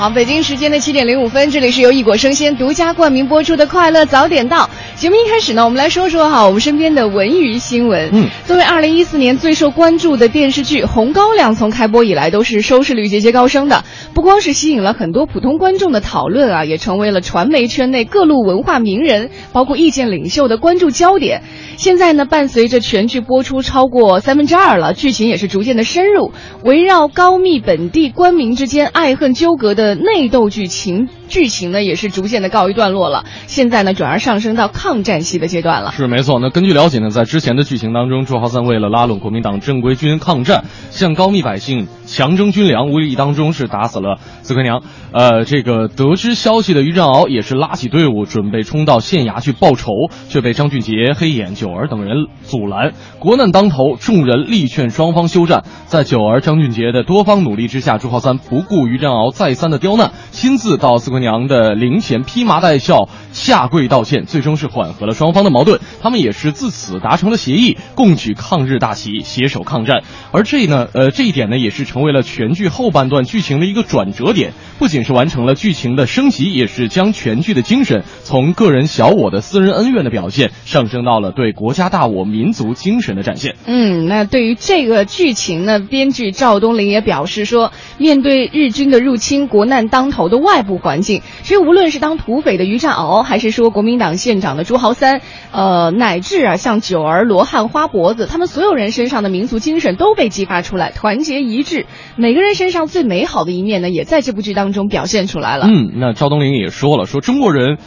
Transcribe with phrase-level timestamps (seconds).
[0.00, 5.16] 好，北京时间的七点零五分，这里是由一果生鲜独家冠名播出的《快乐早点到》节目。
[5.16, 8.08] 一开始呢，我们来说说哈我们身边的文娱新闻。
[8.10, 13.84] 嗯，作为二零一四年最受关注的电视剧《红高粱》，从开播以来都是收视率节节高升的，
[14.14, 21.42] 不光是吸引了很多普通观众的讨论啊，也成为了传媒圈内各路文化名人，包括意见领袖的关注焦点。
[21.76, 26.32] 现在呢，伴随着全剧播出超过三分之二了，剧情也是逐渐的深入，
[26.64, 33.24] 围绕高密本地官民之间爱恨纠葛的内斗剧情，剧情呢也是逐渐的告一段落了。
[33.46, 35.92] 现在呢，转而上升到抗战戏的阶段了。
[35.92, 36.38] 是没错。
[36.40, 44.82] 那根据了解呢，在之前的剧情当中，朱浩三为了拉拢国民党正规军抗战，向高密百姓强征军粮，无意当中是打死了四奎娘。
[45.12, 49.90] 呃，这个得知消息的于占鳌也是拉起队伍准备冲到县衙去报仇，
[50.28, 52.92] 却被张俊杰、黑眼、九儿等人阻拦。
[53.18, 55.64] 国难当头，众人力劝双方休战。
[55.86, 65.80] 在九儿、张俊杰的多方努力之下，朱浩三不顾于占鳌再三的刁难，亲自到四姑娘的灵前披麻戴孝下跪道歉，最终是缓和了双方的矛盾。
[66.00, 70.02] 他们也是自此达成了协议，共举抗日大旗，携手抗战。
[70.30, 74.52] 而这呢，呃，这一点呢，也是成为了全剧后半段剧情的一个转折点。
[74.78, 83.56] 不仅是完成了剧情的升级，也是将全剧的精神从个人小我的私人恩怨的表现，上升到了对国家大我、民族精神的展现。
[83.66, 95.20] 嗯，那对于这个剧情呢，编剧赵东林也表示说，面对日军的入侵、国难当头的外部环境，其实无论是当土匪的于占鳌，还是说国民党县长的朱豪三，
[95.52, 105.66] 呃，乃至啊像九儿、罗汉、花脖子，他们所有人身上的民族精神都被激发出来，团结一致，每个人身上最美好的一面呢，也在这部剧当中表现出来了。
[105.66, 107.78] 嗯，那赵东林也说了，说中国人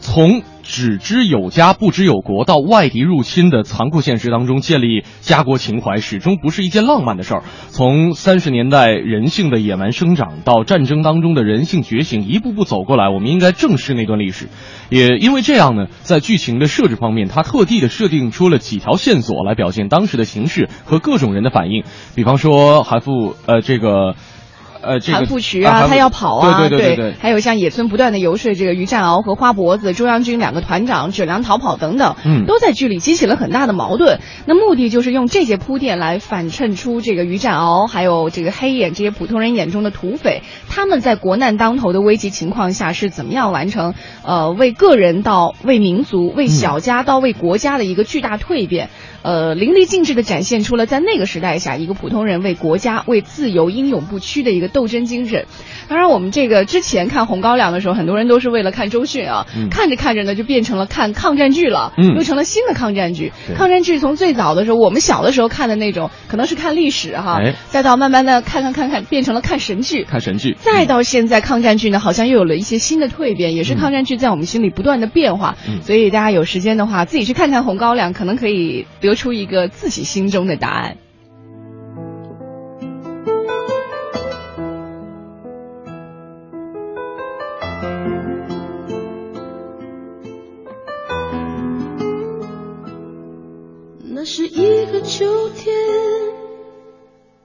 [0.00, 7.42] 从只知有家不知有国到外敌入侵的残酷现实当中建立家国情怀，始终不是一件浪漫的事儿。
[7.70, 14.48] 从三十年代人性的野蛮生长到战争当中的人性觉醒，一步步走过来，我们应该正视那段历史。
[14.90, 21.82] 也因为这样呢，在剧情的设置方面，他特地的设定出了几条线索来表现当时的形势和各种人的反应。
[22.14, 24.14] 比方说韩复，呃，这个。
[24.80, 34.20] 呃，这个韩复渠啊，他要跑啊，对对对对对，还有像野村不断的游说这个于占鳌和花脖子、中央军两个团长卷粮逃跑等等，嗯都在剧里激起了很大的矛盾。
[34.46, 48.90] 那目的就是用这些铺垫来反衬出这个于占鳌还有这个黑眼这些普通人眼中的土匪，他们在国难当头的危急情况下是怎么样完成呃为个人到为民族、为小家到为国家的一个巨大蜕变。
[49.22, 55.46] 呃，淋漓尽致地展现出了在那个时代下，一个普通人为国家、为自由英勇不屈的一个斗争精神。
[55.88, 63.32] 当然，我们这个之前看《红高粱》的时候，很多人都是为了看周迅啊，嗯看着看着呢，就变成了看抗战剧了，嗯又成了新的抗战剧。
[63.56, 70.04] 抗战剧从最早的时候，我们小的时候看的那种，可能是看历史哈，哎再到慢慢的看看看看，变成了看神剧。
[70.04, 75.56] 看神剧，再到现在，抗战剧呢，好像又有了一些新的蜕变，也是嗯抗战剧在我们心里不断的变化。
[75.68, 80.98] 嗯所以大家有时间的话，自己去看看《红高粱》，可能可以得出一个自己心中的答案。
[94.04, 95.74] 那是一个秋天，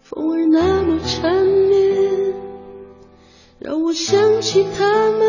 [0.02, 2.34] 风儿那么缠绵，
[3.60, 5.22] 让我想起他们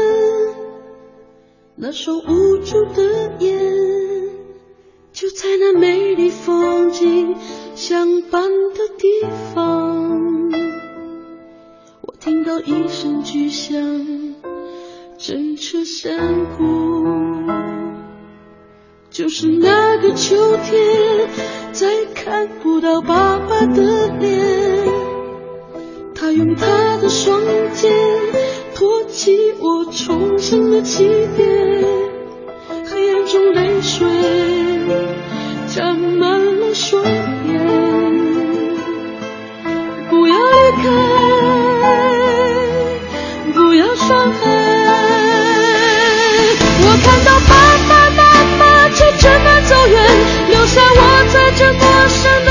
[1.77, 3.64] 那双无助的眼，
[7.75, 9.09] 相伴的地
[9.53, 10.50] 方，
[12.03, 13.77] 我听到一声巨响，
[15.19, 17.04] 震彻山谷。
[19.10, 21.28] 就是那个秋天，
[21.72, 24.87] 再看不到爸爸的脸。
[26.15, 27.41] 他用他的双
[27.72, 27.93] 肩
[28.75, 31.04] 托起我重生的起
[31.37, 31.84] 点，
[32.86, 34.07] 黑暗中泪水
[35.69, 36.44] 沾满
[36.74, 37.12] 双眼。
[40.10, 40.84] 不要离开，
[43.53, 44.41] 不要伤害。
[46.86, 47.53] 我看到爸
[47.88, 48.22] 爸妈
[48.59, 49.94] 妈就这么走远，
[50.50, 51.00] 留下我
[51.32, 52.50] 在这陌生的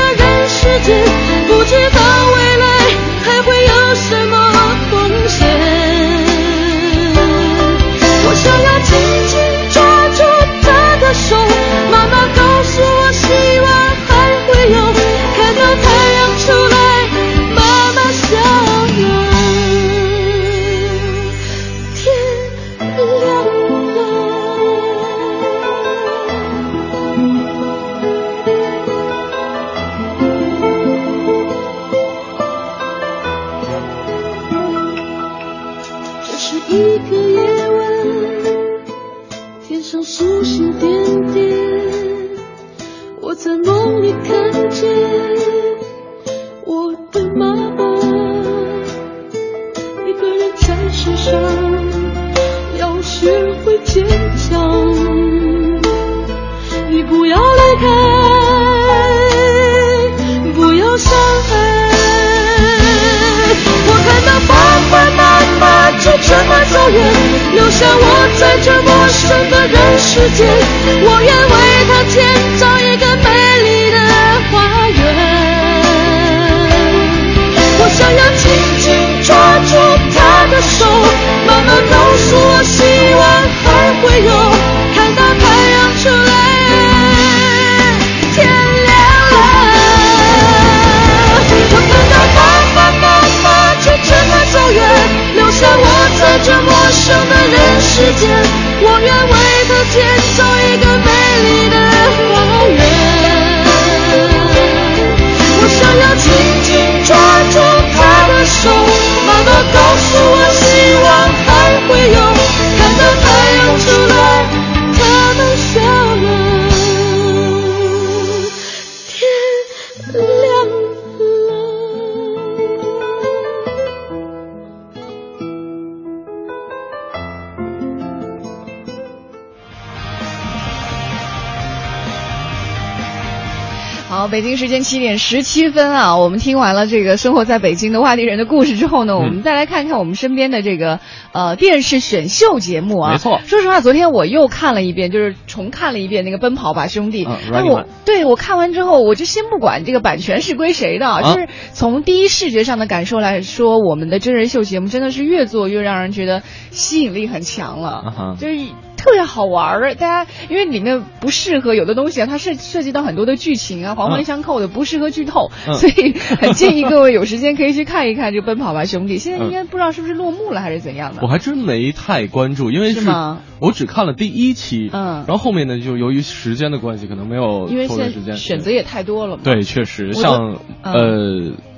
[134.34, 140.98] 北京时间七点十七分啊，我们听完了这个生活在北京的外地人的故事之后呢，我们再来看看我们身边的这个
[141.30, 143.12] 呃电视选秀节目啊。
[143.12, 143.38] 没错。
[143.46, 156.42] 说实话，昨天我又看了一遍，就是重看了一遍那个《奔跑吧兄弟》嗯哎我对我看完之后，我就先不管这个版权是归谁的，就是从第一视觉上的感受来说，我们的真人秀节目真的是越做越让人觉得
[156.72, 157.88] 吸引力很强了。
[157.88, 158.36] 啊哈。
[158.36, 158.56] 就是
[159.04, 159.94] 特别好玩儿。
[159.94, 169.18] 大家因为里面不适合有的东西啊，它是涉及到很多的剧情啊，环环相扣的，不适合剧透，嗯所以很建议各位有时间可以去看一看这个《奔跑吧兄弟》。
[169.18, 171.28] 现在嗯应该不知道是不是落幕了还是怎样的我。
[171.28, 177.98] 还真没太关注，因为是吗我只看了第一期，嗯然后后面呢，就由于时间的关系，可能没有因为现。
[178.24, 179.42] 在选择也太多了嘛。
[179.44, 181.73] 对，确实像嗯呃。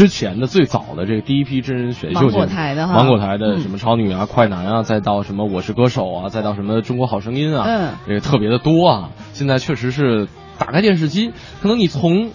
[0.00, 2.94] 之前的最早的这个第一批真人选秀节目，芒果台的哈。
[2.94, 3.60] 芒果台的嗯。
[3.60, 7.92] 什么超女啊、快男啊，再到什么我是歌手啊，再到什么中国好声音啊，嗯。
[8.06, 9.10] 这个特别的多啊。
[9.34, 10.26] 现在确实是
[10.56, 12.30] 打开电视机，可能你从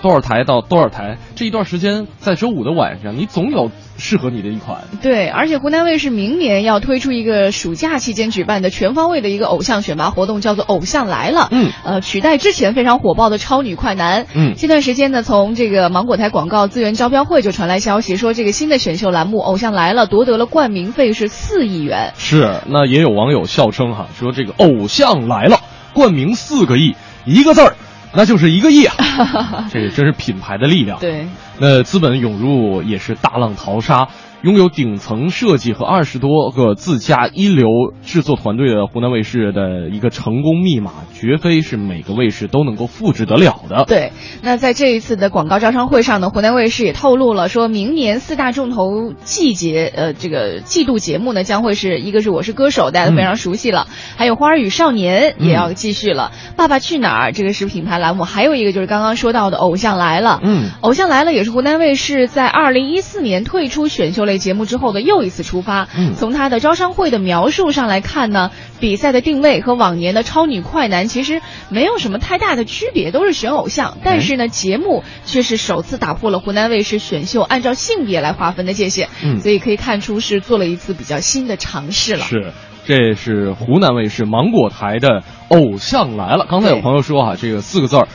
[0.00, 4.82] 多少台到多少台，这一段时间在周五的晚上，你总有适合你的一款。
[5.02, 11.40] 对，而且湖南卫视明年要推出一个暑假期间举办的全方位的一个偶像选拔活动，叫做《偶像来了》。
[11.50, 14.26] 嗯，呃，取代之前非常火爆的超女快男。
[14.34, 22.12] 嗯这段时间呢，从这个芒果台广告资源招标会就传来消息，说这个新的选秀栏目《偶像来了》夺得了冠名费是四亿元。
[22.16, 25.58] 是，那也有网友笑称哈，说这个偶像来了，
[25.92, 27.74] 冠名四个亿，一个字儿，
[28.12, 28.94] 那就是一个亿啊！
[29.70, 30.98] 这个真是品牌的力量。
[30.98, 31.26] 对，
[31.58, 34.08] 那资本涌入也是大浪淘沙，
[34.42, 37.66] 拥有顶层设计和二十多个自家一流
[38.04, 43.84] 制作团队的湖南卫视的一个成功密码，绝非是每个卫视都能够复制得了的。
[43.88, 65.88] 对，那在这一次的广告招商会上呢，湖南卫视也透露了，说明年四大重头季节，呃，这个季度节目呢，将会是一个是我是歌手，大家都非常熟悉了，还有花儿与少年也要继续了，爸爸去哪儿这个是品牌栏目，还有一个就是刚刚说到的偶像来了，嗯，偶像来了也是湖南卫视在二零一四年退出选秀类节目之后的又一次出发。
[65.96, 73.98] 嗯从他的招商会的描述上来看呢，比赛的定位和往年的超女快男其实没有什么太大的区别，都是选偶像。
[74.04, 79.08] 但是呢，节目却是首次打破了湖南卫视选秀按照性别来划分的界限。
[79.24, 82.24] 嗯所以可以看出是做了一次比较新的尝试了。
[82.24, 82.52] 是，
[82.84, 86.44] 这是湖南卫视芒果台的《偶像来了》。
[86.50, 88.08] 刚才有朋友说哈、这个四个字儿，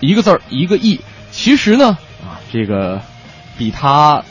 [0.00, 1.00] 一个字儿一个亿。
[1.30, 3.00] 其实呢，啊，这个
[3.58, 4.22] 比他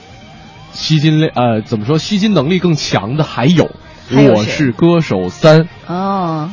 [0.73, 3.69] 吸金类呃怎么说吸金能力更强的还有
[4.31, 5.61] 《我是歌手三》。
[5.87, 6.51] 哦，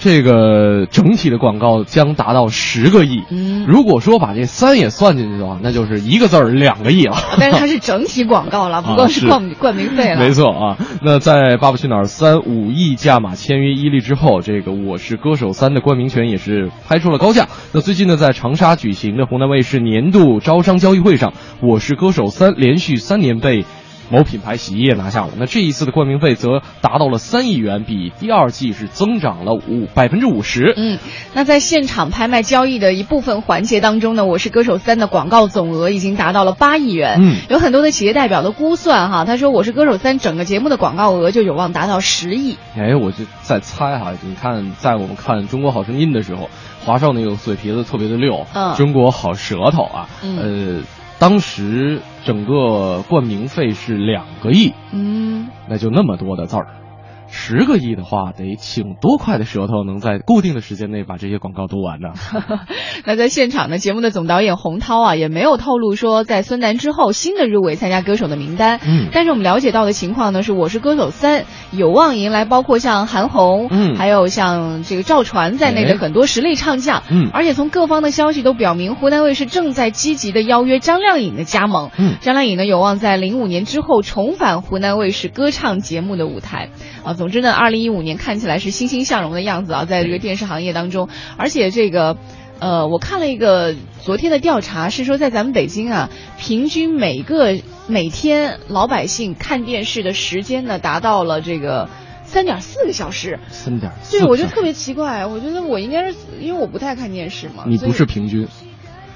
[0.00, 3.22] 这个整体的广告将达到十个亿。
[3.30, 7.16] 嗯如果说把这三也算进去的话，那就是一个字儿两个亿了。
[7.38, 10.20] 但是它是整体广告了， 不光是是冠冠名费了。
[10.20, 17.48] 没错啊，那在《爸爸去哪儿三》五亿价码签约伊利之后，这个《我是歌手三》的冠名权也是拍出了高价。
[17.72, 23.64] 那最近呢，在长沙举行的湖南卫视年度招商交易会上，《我是歌手三》连续三年被
[24.10, 25.30] 某品牌洗衣液拿下了。
[25.36, 30.72] 那这一次的冠名费则达到了三亿元，比第二季是增长了五百分之五十。
[30.76, 30.98] 嗯，
[31.34, 37.18] 那在现场拍卖交易的一部分环节当中呢，《我是歌手三》的广告总额已经达到了八亿元。
[37.20, 42.56] 嗯，有很多的企业代表的估算哈，他说《我是歌手三》整个节目的广告额就有望达到十亿。
[42.76, 46.48] 哎，我就在猜哈，你看，在我们看《中国好声音》的时候，
[46.84, 50.82] 华少那个嘴皮子特别的溜，嗯中国好舌头啊，嗯呃，
[51.18, 56.68] 当时整个冠名费是两个亿，嗯，那就那么多的字儿。
[57.30, 62.08] 十个亿的话，得请多快的舌头能在固定的时间内把这些广告读完呢？
[63.04, 68.80] 那在现场呢，节目的总导演洪涛啊，也没有透露说在孙楠之后新的入围参加歌手的名单。
[68.84, 77.02] 嗯但是我们了解到的情况呢，是《我是歌手三》有望迎来包括像韩红，嗯还有像这个赵传在内哎的很多实力唱将。
[77.10, 81.90] 嗯而且从各方的消息都表明，湖南卫视正在积极的邀约张靓颖的加盟。
[81.98, 86.70] 嗯张靓颖呢有望在零五年之后重返湖南卫视歌唱节目的舞台。
[87.04, 92.16] 啊，总之呢，二零一五年看起来是欣欣向荣的样子啊，在这个电视行业当中，而且这个。
[92.60, 97.56] 呃，我看了一个昨天的调查，是说在咱们北京啊，平均每个
[97.86, 101.88] 每天老百姓看电视的时间呢，达到了这个
[102.24, 103.38] 三点四个小时。
[103.48, 104.18] 三点四。
[104.18, 108.48] 对，我就特别奇怪，我觉得我应该是因为我不太看电视嘛，你不是平均，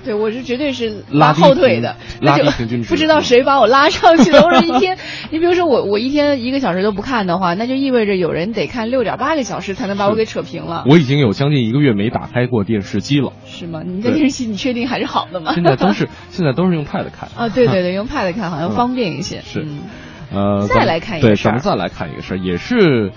[0.04, 4.42] 对，我是绝对是拉后腿的，拉那就 不知道谁把我拉上去的。
[4.44, 4.98] 我说一天，
[5.30, 13.32] 你比如说我我一天一个小时都不看的话，那就意味着有人得看六点八个小时才能把我给扯平了，我已经有将近一个月没打开过电视机了。
[13.46, 13.82] 是吗？
[13.84, 15.52] 你的电视机你确定还是好的吗？
[15.54, 19.40] 现在都是现在都是用 Pad 看啊，对对对，用 Pad 看好像嗯方便一些。
[19.42, 19.80] 是嗯
[20.34, 23.12] 呃，再来看一个，事儿咱们再来看一个事儿，也是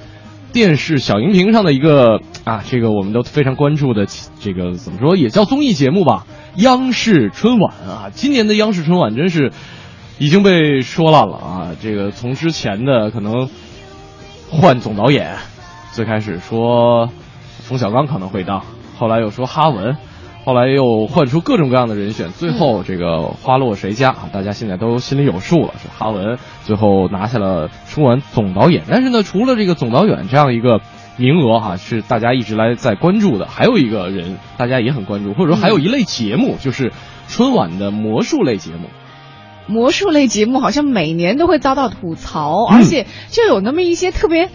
[0.52, 4.06] 电视小荧屏上的一个啊，这个我们都非常关注的
[4.42, 6.26] 这个怎么说，也叫综艺节目吧，
[6.58, 9.52] 央视春晚啊，今年的央视春晚真是
[10.18, 13.50] 已经被说烂了啊，这个从之前的可能
[14.50, 15.36] 换总导演，
[15.92, 17.10] 最开始说
[17.60, 18.64] 冯小刚可能会当，
[18.98, 19.96] 后来又说哈文。
[20.46, 24.30] 后来又换出各种各样的人选，最后这个花落谁家啊？
[24.32, 28.84] 大家现在都心里有数了，是哈文最后拿下了春晚总导演。
[28.88, 30.82] 但是呢，除了这个总导演这样一个
[31.18, 36.92] 名额哈、是大家一直来在关注的，还有一个人大家也很关注，或者说还有一类节目，就是
[37.28, 38.90] 春晚的魔术类节目。
[39.68, 44.50] 魔术类节目好像每年都会遭到吐槽，嗯而且就有那么一些特别。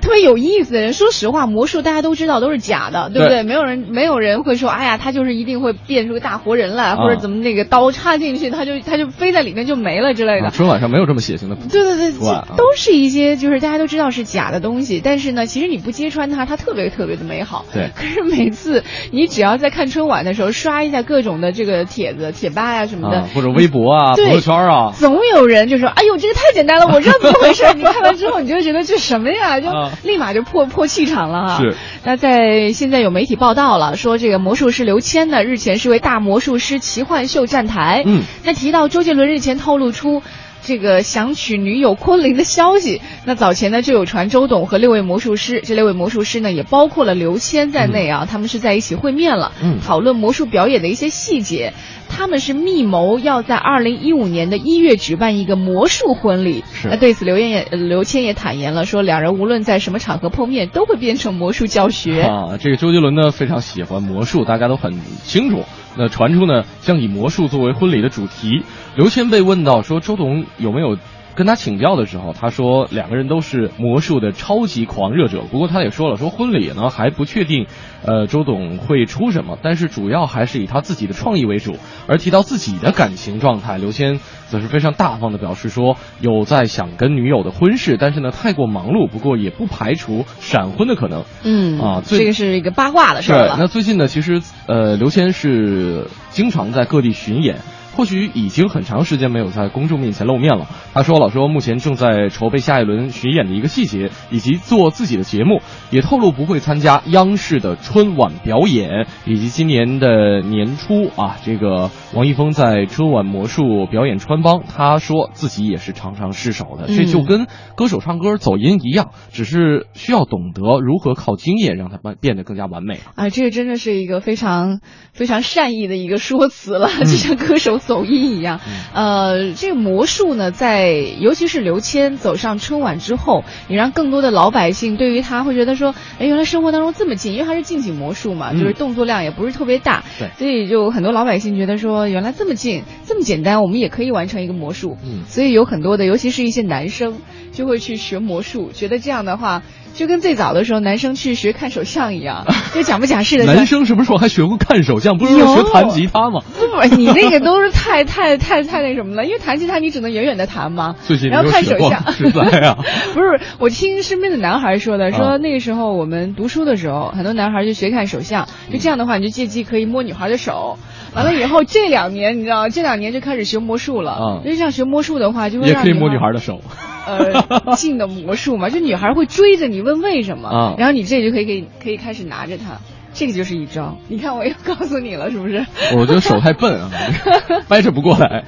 [0.00, 3.40] 特别有意思的人，说实话，魔术大家都知道都是假的，对不对？
[3.40, 10.46] 对没有人没有人会说，哎呀，他就是一定会变出个大活人来，啊或者怎么那个刀插进去，他就他就飞在里面就没了之类的。
[10.46, 11.56] 啊春晚上没有这么血腥的。
[11.56, 17.64] 对 对对，这都是一些就是大家都知道是假的东西，但是呢，其实你不揭穿它，它特别特别的美好。
[17.72, 31.62] 对可是每次你只要在看春晚的时候刷一下各种的这个帖子、贴吧呀、什么的，啊，或者微博啊、朋友圈啊，总有人就说：“哎呦，这个太简单了，我知道怎么回事。”你看完之后，你就觉得这什么呀，就啊立马就破破气场了哈。
[31.62, 31.76] 是。
[32.04, 38.02] 那在现在有媒体报道了，说这个魔术师刘谦呢，日前是为大魔术师奇幻秀站台。
[38.06, 38.22] 嗯。
[38.44, 40.22] 那提到周杰伦日前透露出。
[40.62, 51.72] 这个想娶女友昆凌的消息，那早前呢就有传周董和六位魔术师，这六位魔术师呢也包括了刘谦在内啊，他们是在一起会面了，嗯讨论魔术表演的一些细节。
[52.10, 56.64] 他们是密谋要在二零一五年的一月举办一个魔术婚礼。
[56.74, 62.22] 是那对此刘燕也呃刘谦也坦言了，说两人无论在什么场合碰面，都会变成魔术教学。
[62.22, 65.62] 啊，这个周杰伦呢非常喜欢魔术，大家都很清楚。
[65.96, 68.62] 那传出呢将以魔术作为婚礼的主题。
[68.96, 70.96] 刘谦被问到说周董有没有
[71.40, 75.40] 跟他请教的时候，他说两个人都是魔术的超级狂热者。
[75.50, 77.66] 不过他也说了，说婚礼呢还不确定，
[78.04, 81.78] 呃，周董会出什么，但是主要还是以他自己的创意为主。
[82.06, 91.24] 而提到自己的感情状态，刘谦则是非常大方的表示说，有在想跟女友的婚事，但是呢太过忙碌，不过也不排除闪婚的可能。
[91.42, 93.56] 嗯啊这个是一个八卦的事儿，了。
[93.58, 97.60] 那最近呢，其实呃，刘谦是经常在各地巡演。
[98.00, 100.66] 或许已经很长时间没有在公众面前露面了。
[100.94, 123.00] 他说老，说目前正在筹备下一轮巡演的一个细节，以及做自己的节目，也透露不会参加央视的春晚表演，以及今年的年初啊，这个王一峰在春晚魔术表演穿帮，他说自己也是常常失手的，这就嗯跟歌手唱歌走音一样，只是需要懂得如何靠经验让它变变得更加完美。
[123.14, 124.80] 啊，这个真的是一个非常
[125.12, 128.60] 非常善意的一个说辞了，嗯就像歌手走音一样。
[128.94, 144.96] 呃，这个魔术呢，在尤其是刘谦走上春晚之后，也让更多的老百姓对于他会觉得说，哎，原来生活当中这么近，因为他是近景魔术嘛，就是动作量也不是特别大，对，所以就很多老百姓觉得说，原来这么近，这么简单，我们也可以完成一个魔术。
[145.04, 147.18] 嗯，所以有很多的，尤其是一些男生，
[147.50, 149.62] 就会去学魔术，觉得这样的话。
[149.94, 153.44] 就跟最早的时候男生去学看手相一样， 就假不假式的。
[153.44, 155.18] 男生什么时候还学过看手相？
[155.18, 156.40] 不是说学弹吉他吗？
[156.58, 159.24] 不，你那个都是太太太太那什么了。
[159.24, 160.94] 因为弹吉他你只能远远的弹嘛。
[161.30, 162.12] 然后看手相。
[162.12, 162.76] 实在啊。
[163.12, 170.78] 不是，我听身边的男孩说的，说那个时候我们读书的时候，很多男孩就学看手相，就这样的话你就借机可以摸女孩的手。
[171.14, 174.18] 完了以后这两年你知道，这两年就开始学魔术了。
[174.20, 174.42] 嗯。
[174.44, 176.60] 因为这样学魔术的话，就会也可以摸女孩的手。
[177.06, 182.80] 呃，进的魔术嘛， 就女孩会追着你问为什么，然后你这就可以可以可以开始拿着它，
[183.12, 183.96] 这个就是一招。
[184.08, 185.66] 你看我又告诉你了，是不是？
[185.96, 186.90] 我觉得手太笨啊，
[187.68, 188.44] 掰扯不过来。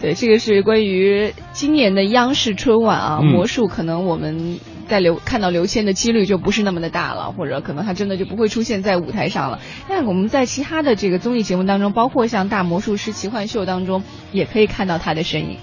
[0.00, 4.58] 对，这个是关于今年的央视春晚啊，魔术可能我们
[4.88, 9.58] 在刘看到刘谦的几率就不是那么的大了，或者可能他真的就不会出现在舞台上了。
[9.88, 15.58] 但我们在其他的这个综艺节目当中，包括像《大魔术师奇幻秀》当中，也可以看到他的身影。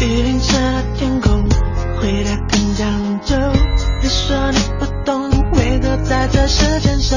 [0.00, 1.44] 雨淋湿了天空，
[2.00, 3.36] 回答更讲究。
[4.02, 7.16] 你说你不懂，为何在这时牵手？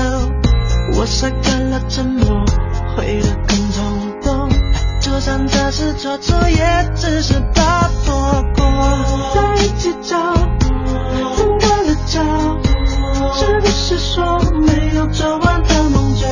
[0.96, 2.44] 我晒干了沉默，
[2.96, 4.50] 回得更冲动。
[5.00, 8.66] 就算这是做错，也只是怕错过。
[9.34, 10.34] 在一起找，
[11.38, 12.22] 怎么了找？
[13.34, 16.28] 是不是说没有做完的梦绝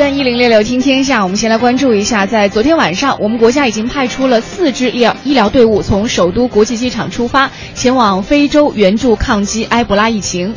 [0.00, 10.54] 段一零六六听天下，我们先来关注一下，在昨天晚上，我们国家已经派出了四支医疗医疗队伍从首都国际机场出发，前往非洲援助抗击埃博拉疫情。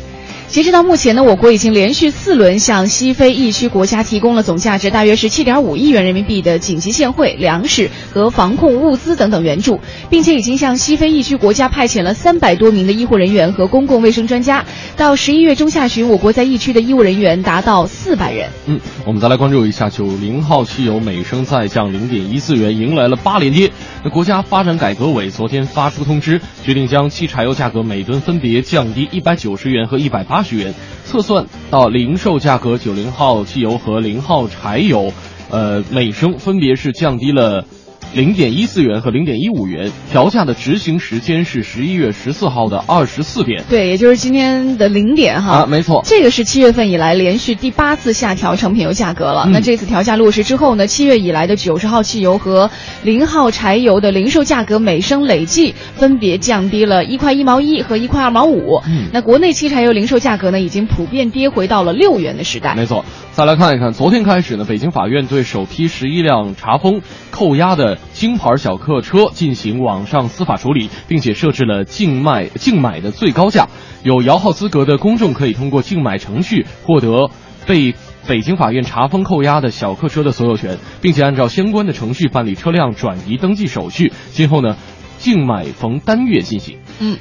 [0.54, 9.80] 截止到目前呢，我国已经连续四轮向西非疫区国家提供了总价值大约是七点五亿元人民币的紧急现汇、粮食和防控物资等等援助，
[10.12, 14.64] 并且已经向西非疫区国家派遣了三百多名的医护人员和公共卫生专家。
[14.96, 18.48] 到十一月中下旬，我国在疫区的医务人员达到四百人。
[18.68, 23.72] 嗯，我们再来关注一下九零号汽油每升再降零点一四元，迎来了八连跌。
[24.04, 30.74] 那国家发展改革委昨天发出通知，决定将汽柴油价格每吨分别降低一百九十元和一百八十元，
[31.06, 35.14] 测算到零售价格，九零号汽油和零号柴油，
[35.50, 37.66] 呃，每升分别是降低了。
[38.14, 43.64] 零点一四元和零点一五元，调价的执行时间是十一月十四号的二十四点。
[43.68, 45.64] 对，也就是今天的零点哈。
[45.64, 46.04] 啊，没错。
[46.06, 49.46] 这个是七月份以来连续第八次下调成品油价格了。
[49.48, 52.70] 嗯那这次调价落实之后呢，七月以来的九十号汽油和
[53.04, 58.80] 零号柴油的零售价格每升累计分别降低了一块一毛一和一块二毛五。
[58.88, 62.76] 嗯那国内汽柴油零售价格呢，已经普遍跌回到了六元的时代。
[62.76, 73.68] 没错，再来看一看，昨天开始呢，北京法院对首批十一辆查封、扣押的京牌小客车进行网上司法处理，并且设置了竞卖竞买的最高价。
[74.04, 77.30] 有摇号资格的公众可以通过竞买程序获得
[77.66, 77.96] 被
[78.28, 84.12] 北京法院查封扣押的小客车的所有权，并且按照相关的程序办理车辆转移登记手续。
[84.32, 84.78] 今后呢，
[85.24, 86.80] 竞买逢单月进行。
[87.00, 87.18] 嗯，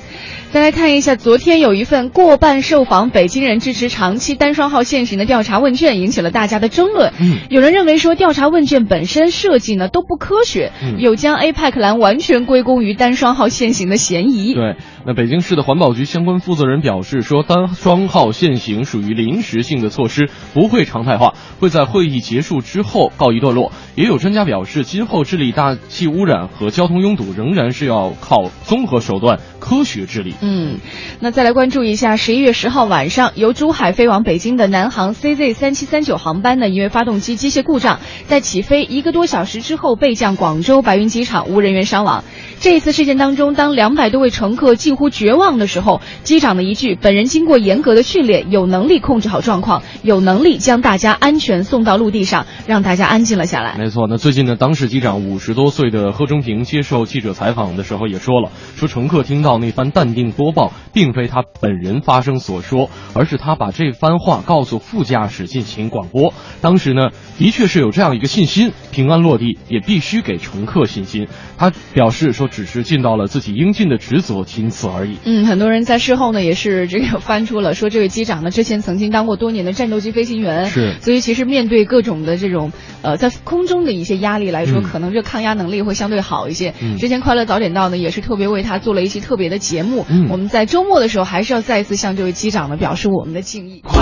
[0.50, 7.12] 再来看一下，昨天有一份过半受访北京人支持长期单双号限行的调查问卷，引起了大家的争论。
[7.20, 14.52] 嗯有人认为说调查问卷本身设计呢都不科学，嗯有将 APEC 蓝完全归功于单双号限行的嫌疑。
[14.52, 23.70] 对，那北京市的环保局相关负责人表示说，单双号限行属于临时性的措施，不会常态化，会在会议结束之后告一段落。
[23.94, 30.34] 也有专家表示，今后治理大气污染和交通拥堵，仍然是要靠综合手段、科学治理。
[30.40, 30.78] 嗯，
[31.20, 42.24] 那再来关注一下，十一月十号晚上，由珠海飞往北京的南航 CZ 三七三九航班呢，因为发动机机械故障，在起飞一个多小时之后备降广州白云机场，无人员伤亡。
[42.60, 53.76] 这一次事件当中，当两百多位乘客近乎绝望的时候，机长的一句“本人经过严格的训练，有能力控制好状况，有能力将大家安全送到陆地上”，让大家安静了下来。
[53.78, 66.32] 没错，那最近呢，当事机长五十多岁的贺中平接受记者采访的时候也说了，说乘客听到那番淡定播报，并非他本人发声所说，而是他把这番话告诉副驾驶进行广播。
[66.60, 71.28] 当时呢，的确是有这样一个信心，平安落地，也必须给乘客信心。
[71.62, 75.18] 他表示说，只是尽到了自己应尽的职责，仅此而已。
[75.24, 82.72] 嗯，很多人在事后呢也是这个翻出了说，这位机长呢之前曾经当过多年的战斗机飞行员，是所以其实面对各种的这种
[83.02, 86.74] 呃在空中的一些压力来说，嗯可能这抗压能力会相对好一些。
[86.82, 93.82] 嗯之前快乐早点到呢也是特别为他做了一期特别的节目，嗯我们在周末的时候还是要再一次向这位机长呢表示我们的敬意。
[93.84, 94.00] 快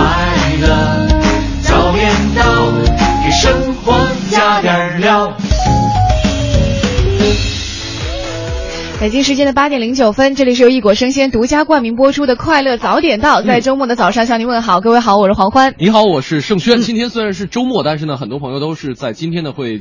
[0.62, 1.08] 乐
[1.60, 2.42] 早点到，
[3.22, 5.36] 给生活加点料。
[9.00, 15.74] 北京时间的八点零九分，这里是由一果生鲜独家冠名播出的《快乐早点到》，在周末的早上向您问好，各位好，我是黄欢。
[15.78, 16.80] 你好，我是盛嗯轩。
[16.82, 19.80] 今天虽然是周末，但是呢，很多朋友都是在今天呢会。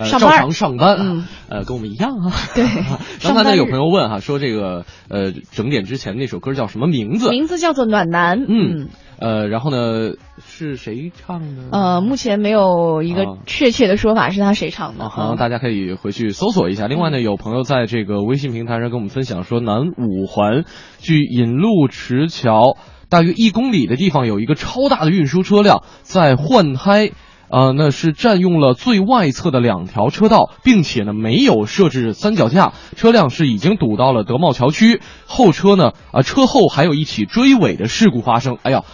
[0.00, 2.32] 呃，照常上班啊，嗯呃，跟我们一样啊。
[2.56, 2.64] 对
[3.22, 7.28] 刚才呢，有朋友问哈、说这个呃，整点之前那首歌叫什么名字？
[7.28, 11.68] 名字叫做暖男，嗯，呃，然后呢，是谁唱的？
[11.70, 15.04] 呃，目前没有一个啊确切的说法是他谁唱的。
[15.04, 16.86] 啊，好，大家可以回去搜索一下。
[16.86, 20.64] 另外呢，有朋友在这个微信平台上跟我们分享说，南五环
[20.98, 22.78] 距引路池桥
[23.10, 27.10] 大约一公里的地方有一个超大的运输车辆在换胎。
[27.50, 35.00] 啊，那是占用了最外侧的两条车道，并且呢没有设置三脚架，车辆是已经堵到了德茂桥区。
[35.26, 38.58] 后车呢，啊、车后还有一起追尾的事故发生。
[38.62, 38.84] 哎呀，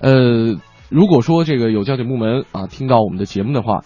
[0.00, 0.56] 呃，
[0.88, 3.82] 如果说这个有交警部门啊听到我们的节目的话，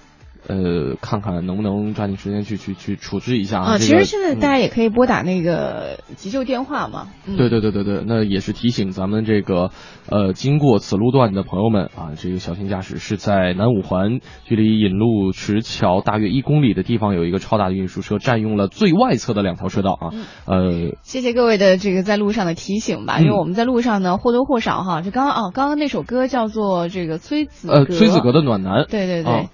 [0.47, 7.09] 呃，看看能不能抓紧时间去去去处置一下啊，这个其实现在嗯大家也可以拨打那个急救电话嘛。
[7.27, 9.71] 嗯、对对对对对，那也是提醒咱们这个
[10.09, 12.93] 呃经过此路段的朋友们啊，这个小心驾驶。
[13.03, 20.13] 是在南五环距离引路池桥大约一公里的地方，有一个超大的运输车占用了最外侧的两条车道啊。
[20.47, 28.85] 呃，谢谢各位的这个在路上的提醒吧，因为嗯我们在路上呢或多或少哈，就刚刚哦，刚刚那首歌叫做这个崔子呃，崔子格的暖男。
[28.89, 29.45] 对对对，啊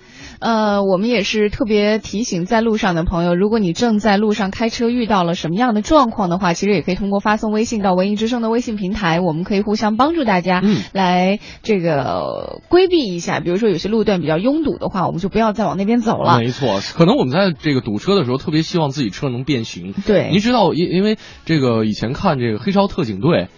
[0.40, 13.40] 呃，呃，我们也是特别提醒在路上的朋友，如果你正在路上开车遇到了什么样的状况的话，其实也可以通过发送微信到文艺之声的微信平台，我们可以互相帮助大家，嗯来这个规避一下。
[13.40, 16.38] 比如说有些路段比较拥堵的话，我们就不要再往那边走了。
[16.38, 19.94] 没错，可能我们在这个堵车的时候，特别希望自己车能变形。
[20.06, 23.48] 对您知道，因因为这个以前看这个黑超特警队。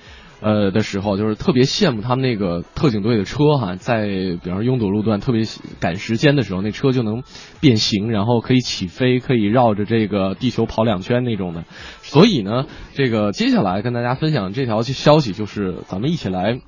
[0.40, 5.42] 呃的时候，就是特别羡慕他们那个特警队的车哈，在比方说拥堵路段特别
[5.78, 7.22] 赶时间的时候，那车就能
[7.60, 11.64] 变形，然后可以起飞，可以绕着这个地球跑两圈那种的。
[12.02, 16.60] 所以呢，这个接下来跟大家分享这条消息，就是咱们一起来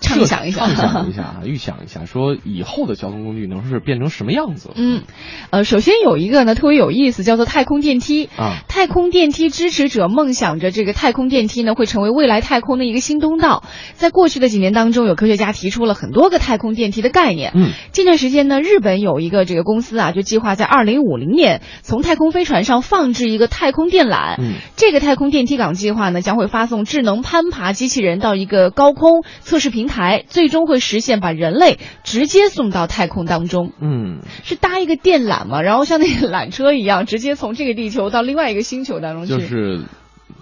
[0.00, 4.70] 畅想一下畅想一下，预想一下，说以后的交通工具能是变成什么样子？
[4.74, 5.02] 嗯，
[5.50, 8.58] 呃，首先有一个呢特别有意思，叫做太空电梯啊。
[8.68, 13.62] 太空电梯支持者梦想着这个太空电梯呢会成为未来太空的一个新通道。
[13.94, 17.52] 在过去的几年当中，有科学家提出了很多个太空电梯的概念。
[17.54, 24.34] 嗯，近段时间呢，日本有一个这个公司啊，就计划在二零五零年从太空飞船上放置一个太空电缆。
[24.38, 29.93] 嗯，这个太空电梯港计划呢，将会发送智能攀爬机器人到一个高空测试平台，
[30.28, 33.72] 最终会实现把人类直接送到太空当中。
[33.80, 39.32] 嗯，是搭一个电缆嘛，然后像那个缆车一样，直接从这个地球到另外一个星球当中去。
[39.34, 39.82] 就是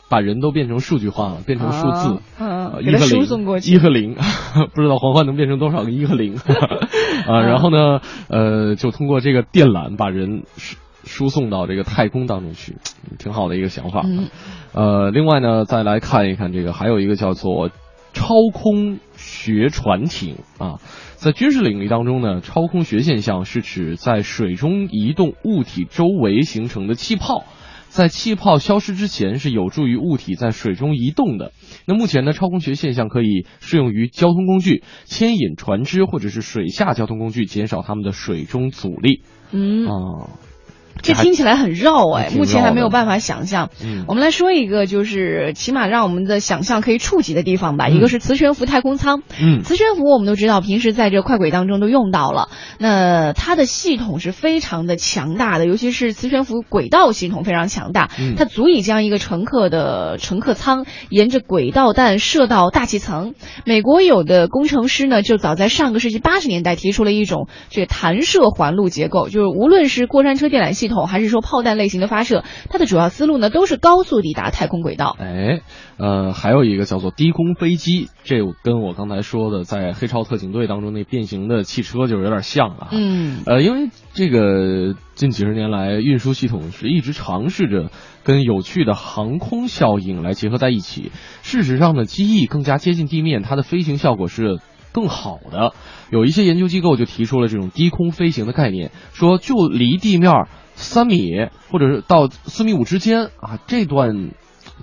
[0.08, 4.14] 把人都变成数据化了，变成数字，嗯，一和零送过去，一和零，
[4.74, 6.36] 不知道黄欢能变成多少个一和零
[7.26, 7.40] 啊？
[7.40, 12.76] 然后呢，呃，就通过这个电缆把人输输送到这个太空当中去，
[13.18, 14.02] 挺好的一个想法。
[14.04, 14.28] 嗯、
[14.72, 17.70] 呃，另外呢，再来看一看这个，还有一个叫做
[18.12, 20.80] 超空学船艇啊。
[21.16, 27.44] 在军事领域当中呢，超空学现象是指在水中移动物体周围形成的气泡。
[27.88, 31.52] 在气泡消失之前，是有助于物体在水中移动的。
[31.86, 39.20] 那目前呢，超空学现象可以适用于交通工具、牵引船只或者是水下交通工具，减少它们的水中阻力。
[39.52, 40.30] 嗯啊。
[41.00, 43.70] 这听起来很绕哎，目前还没有办法想象。
[43.82, 47.86] 嗯，我们来说一个，就是起码让我们的想象可以触及的地方吧。
[47.86, 49.22] 嗯一个是磁悬浮太空舱。
[49.40, 52.48] 嗯，磁悬浮我们都知道，平时在这快轨当中都用到了。
[52.78, 63.34] 那它的系统是非常的强大的，尤其是磁悬浮轨道系统非常强大，嗯它足以将一个乘客的乘客舱沿着轨道弹射到大气层。
[63.64, 75.14] 美国有的工程师呢，就早在上个世纪八十年代提出了一种这个弹射环路结构，就是无论是过山车电缆系统，还是说炮弹类型的发射，它的主要思路呢都是高速抵达太空轨道。
[75.20, 75.60] 哎，
[75.96, 82.88] 呃，还有一个叫做低空飞机，这跟我刚才说的在黑超特警队当中那变形的汽车就是有点像了。
[82.90, 87.92] 嗯，呃，因为这个近几十年来，运输系统是一直尝试着
[88.24, 91.12] 跟有趣的航空效应来结合在一起。
[91.42, 94.58] 事实上呢，机翼更加接近地面，它的飞行效果是
[94.92, 95.72] 更好的。
[96.10, 104.30] 有一些研究机构就提出了这种低空飞行的概念，说就离地面三米或者是到四米五之间啊这段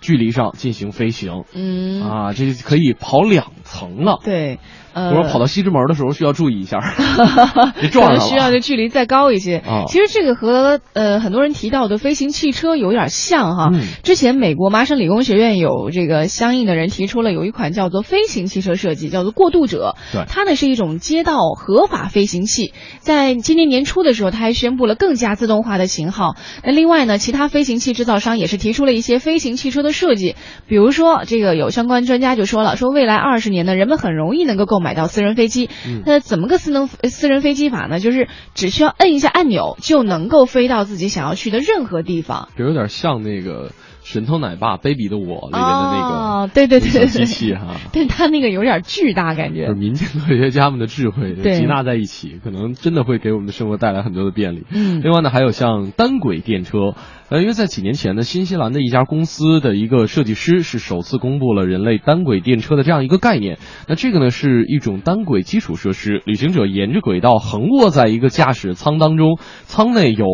[0.02, 1.44] 距离上进行飞行。
[1.54, 4.20] 嗯啊，这可以跑两层了。
[4.24, 4.60] 对，
[4.94, 6.80] 呃，如果跑到西直门的时候，需要注意一下，
[7.80, 8.18] 别可撞上了。
[8.18, 9.58] 能需要的距离再高一些。
[9.58, 13.70] 啊其实这个和呃很多人提到的飞行汽车有点像哈。
[13.74, 19.96] 嗯之前美国麻省理工学院有这个相应的人提出了有一款叫做飞行汽车设计，叫做过渡者。
[20.12, 22.74] 对它呢是一种街道合法飞行器。
[23.00, 26.36] 在今年年初的时候，它还宣布了更加自动化的型号。
[26.64, 30.36] 那另外呢，其他飞行器制造商也是提出了一些飞行汽车的设计，
[30.68, 35.70] 比如说这个有相关专家就说了，说未来二十年呢，人们很容易能够购买到私人飞机。
[35.86, 38.00] 嗯那怎么个私能私人飞机法呢？
[38.00, 42.50] 就是只需要摁一下按钮，就能够飞到自己想要去的任何地方。
[42.58, 43.70] 这有点像那个
[44.10, 47.76] 《神偷奶爸》《卑鄙的我》里面的那个哦，对对对对机器哈。
[47.94, 49.80] 但它那个有点巨大，感觉就是。
[49.80, 54.66] 民间科学家们的智慧对集纳在一起，可能真的会给我们的生活带来很多的便利。
[54.72, 56.96] 嗯另外呢，还有像单轨电车，
[57.30, 63.60] 呃，因为在几年前呢，新西兰的一家公司的一个设计师是首次公布了人类单轨电车的这样一个概念。
[63.88, 70.26] 那这个呢是一种单轨基础设施，旅行者沿着轨道横卧在一个驾驶舱当中，舱内有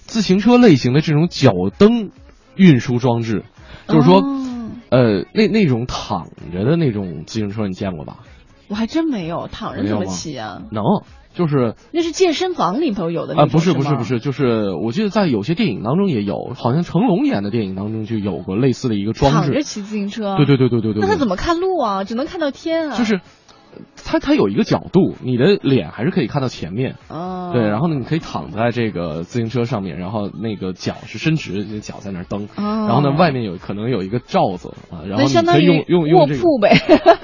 [0.00, 2.10] 自行车类型的这种脚蹬
[2.56, 3.44] 运输装置，
[3.88, 4.36] 就是说，哦
[4.90, 8.18] 呃，那那种躺着的那种自行车你见过吧？
[8.68, 10.62] 我还真没有躺着怎么骑啊？
[10.70, 10.82] 能，
[11.34, 19.38] 就是那是健身房里头有的啊，种不是不是不是，就是我记得在有些电影当中也有，好像成龙演的电影当中就有过类似的一个装置。
[19.38, 20.36] 躺着骑自行车。
[20.36, 21.00] 对对对对对对。
[21.00, 22.04] 那他怎么看路啊？
[22.04, 22.96] 只能看到天啊。
[22.96, 23.20] 就是，
[24.04, 26.96] 他他有一个角度，你的脸还是可以看到前面。
[27.50, 27.52] 哦。
[27.52, 36.40] 对，然后呢，你可以躺在这个自行车上面，然后那个脚是伸直，这脚在那儿蹬，哦然后呢，外面有可能有一个罩子啊，然后你可以用用用这个。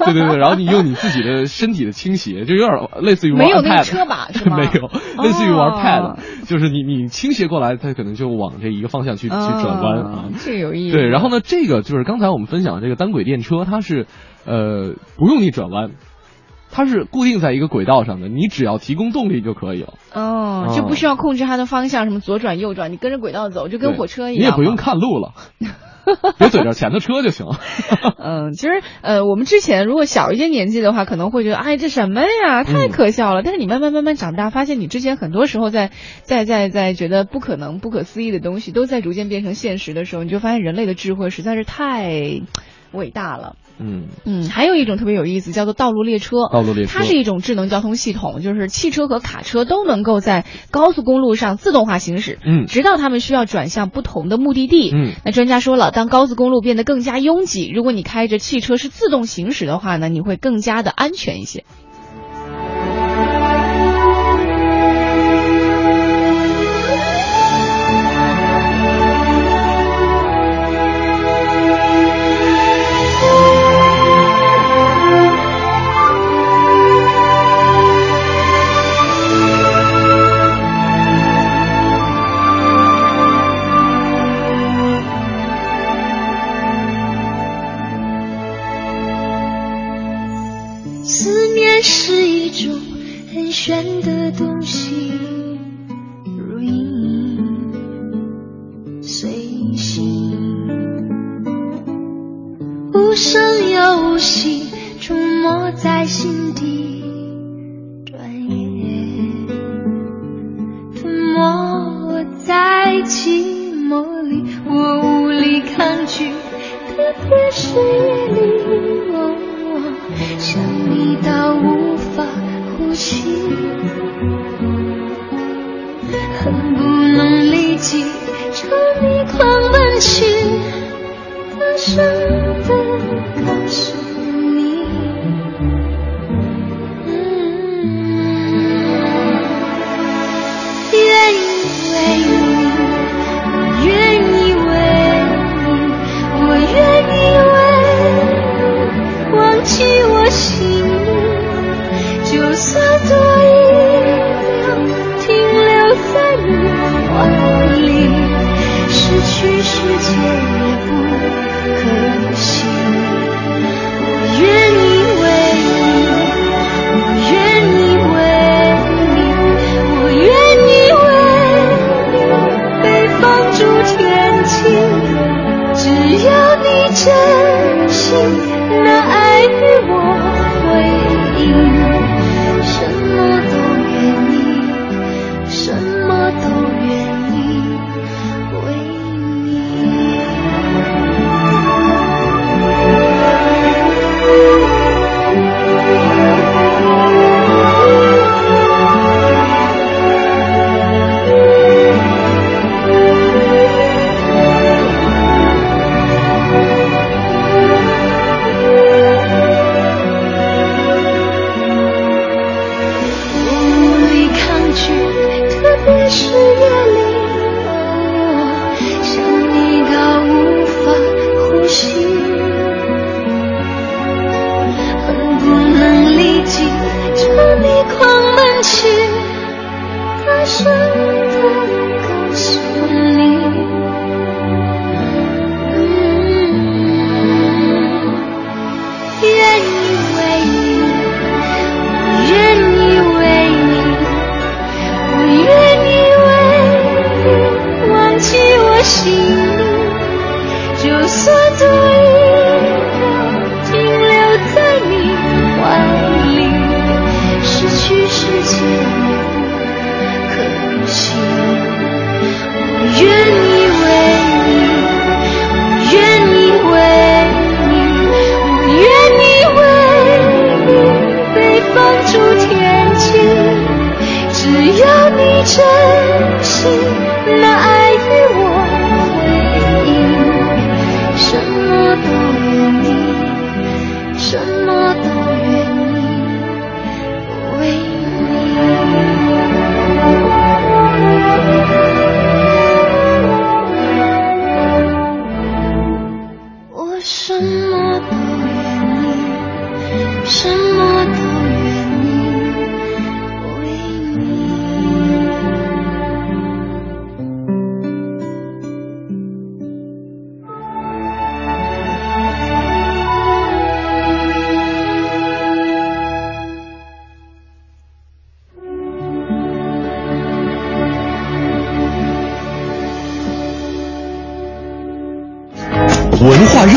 [0.04, 4.88] 对对对，然后你用你自己的身体的倾斜，就有点类似于玩没有那个车把是吗 没有，
[5.22, 10.24] 类似于玩哦 pad，、就是你你倾斜过来，它可能就往这一个方向去、去转弯啊。
[10.38, 10.96] 这个有意思。
[10.96, 14.06] 对，然后呢，这个就是刚才我们分享的这个单轨电车，它是
[14.44, 15.90] 呃不用你转弯，
[16.76, 19.94] 它是固定在一个轨道上的，你只要提供动力就可以了。
[20.12, 24.42] 哦，就不需要控制它的方向，什么左转右转，你跟着轨道走，就跟火车一样。
[24.42, 24.76] 你也不用。
[24.76, 25.32] 看路了，
[26.38, 27.58] 别怼着前头车就行了。
[28.22, 33.42] 嗯，其实呃，我们之前如果小一些年纪的话，可能会觉得，哎，这什么呀，太可笑了。
[33.42, 35.90] 但是你慢慢慢慢长大，发现你之前很多时候在
[36.24, 42.42] 在在在觉得不可能、不可思议的东西，都在逐渐变成现实的时候，你就发现人类的智慧实在是太
[42.92, 43.56] 伟大了。
[43.78, 46.48] 嗯，嗯，还有一种特别有意思，叫做道路列车。
[46.50, 52.38] 道路列车它是一种智能交通系统，就是汽车和卡车都能够在高速公路上自动化行驶。
[52.44, 54.90] 嗯直到他们需要转向不同的目的地。
[54.94, 61.64] 嗯，那专家说了，当高速公路变得更加拥挤，如果你开着汽车是自动行驶的话呢，你会更加的安全一些。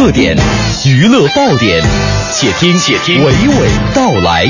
[0.10, 0.36] 热点，
[0.88, 1.80] 娱乐爆点，
[2.34, 4.48] 且听且听娓娓道来。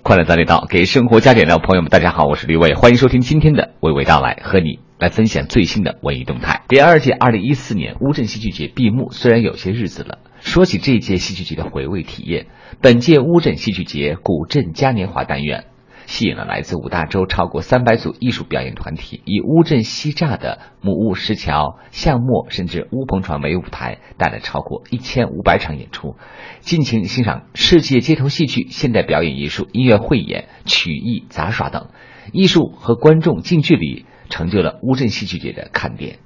[0.00, 6.62] 快乐早点到，给生活加点料，朋友们，大家好，我是李伟，欢迎收听今天的娓娓道来，和你来分享最新的文艺动态。
[6.68, 12.46] 第二届二零一四年乌镇戏剧节闭幕，虽然有些日子了，说起这届戏剧节的回味体验，
[12.80, 15.64] 本届乌镇戏剧节古镇嘉年华单元。
[16.06, 26.16] 吸引了来自五大洲超过三百组艺术表演团体，以乌镇西栅的母屋石桥、巷陌甚至乌篷船为舞台，带来超过一千五百场演出，
[26.60, 31.88] 尽情欣赏世界街头戏剧、现代表演艺术、音乐汇演、曲艺杂耍等，
[32.32, 36.18] 艺术和观众近距离，成就了乌镇戏剧节的看点。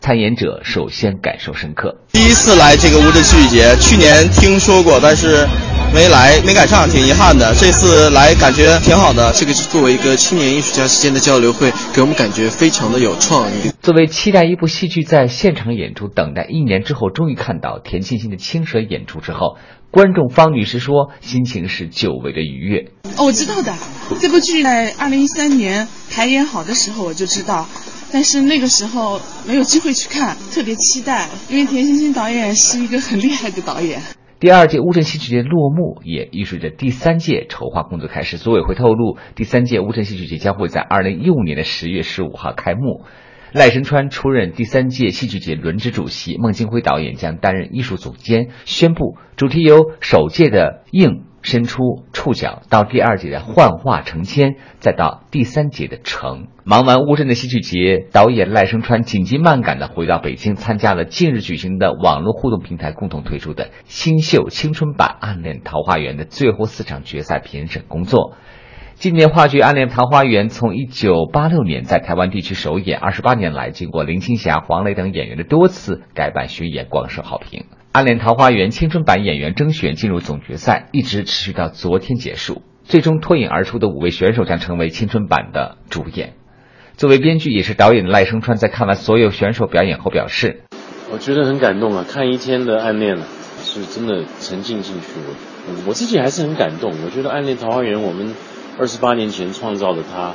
[0.00, 5.73] 参演者首先感受深刻，第一次来这个乌镇戏剧节，去年听说过，但是。
[5.94, 7.54] 没来，没赶上，挺遗憾的。
[7.54, 9.32] 这次来感觉挺好的。
[9.32, 13.70] 这个是作为一个青年艺术家之间的交流会，给我们感觉非常的有创意。
[13.80, 19.56] 作为期待一部戏剧在现场演出，等待一年之后终于看到田沁鑫的青蛇演出之后，
[19.92, 22.90] 观众方女士说，心情是久违的愉悦。
[23.16, 23.72] 哦，我知道的，
[24.20, 27.68] 这部剧在二零一三年排演好的时候我就知道，
[28.10, 34.02] 但是那个时候没有机会去看，特别期待，因为田沁鑫导演是一个很厉害的导演。
[34.44, 38.36] 第二届乌镇戏剧节落幕，也预示着第三届筹划工作开始。
[38.36, 43.06] 组委会透露，第三届乌镇戏剧节将会在二零一五年的十月十五号开幕。
[43.54, 48.48] 赖声川出任第三届戏剧节轮值主席，孟京辉导演将担任艺术总监。
[48.66, 51.22] 宣布主题由首届的应。
[51.44, 56.48] 伸出触角到第二节的幻化成千，再到第三节的成。
[56.64, 68.32] 忙完乌镇的戏剧节，导演赖声川紧急慢赶的回到北京，参加了近日举行的网络互动平台共同推出的新秀青春版《暗恋桃花源》的最后四场决赛评审工作。
[68.94, 77.60] 今年话剧《暗恋桃花源》从一九八六年在台湾地区首演，二十八年来，经过林青霞、黄磊等演员的多次改版巡演，广受好评。
[77.94, 82.60] 《暗恋桃花源》青春版演员征选进入总决赛，一直持续到昨天结束。
[82.82, 86.32] 最终脱颖而出的五位选手将成为青春版的主演。
[86.96, 90.64] 作为编剧也是导演赖声川在看完所有选手表演后表示
[91.12, 93.16] ：“我觉得很感动啊，看一天的暗恋
[93.62, 95.80] 是真的沉浸进去了。
[95.86, 96.90] 我自己还是很感动。
[97.04, 98.34] 我觉得《暗恋桃花源》，我们
[98.76, 100.32] 二十八年前创造的它。”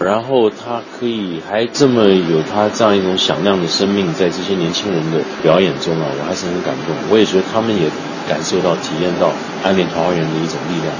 [0.00, 6.94] 然后他可以还这么有他这样一种响亮的生命，在这些年轻人的表演中啊，我还是很感动。
[7.10, 7.90] 我也觉得他们也
[8.28, 9.26] 感受到、体验到
[9.64, 10.94] 《暗恋桃花源》的一种力量。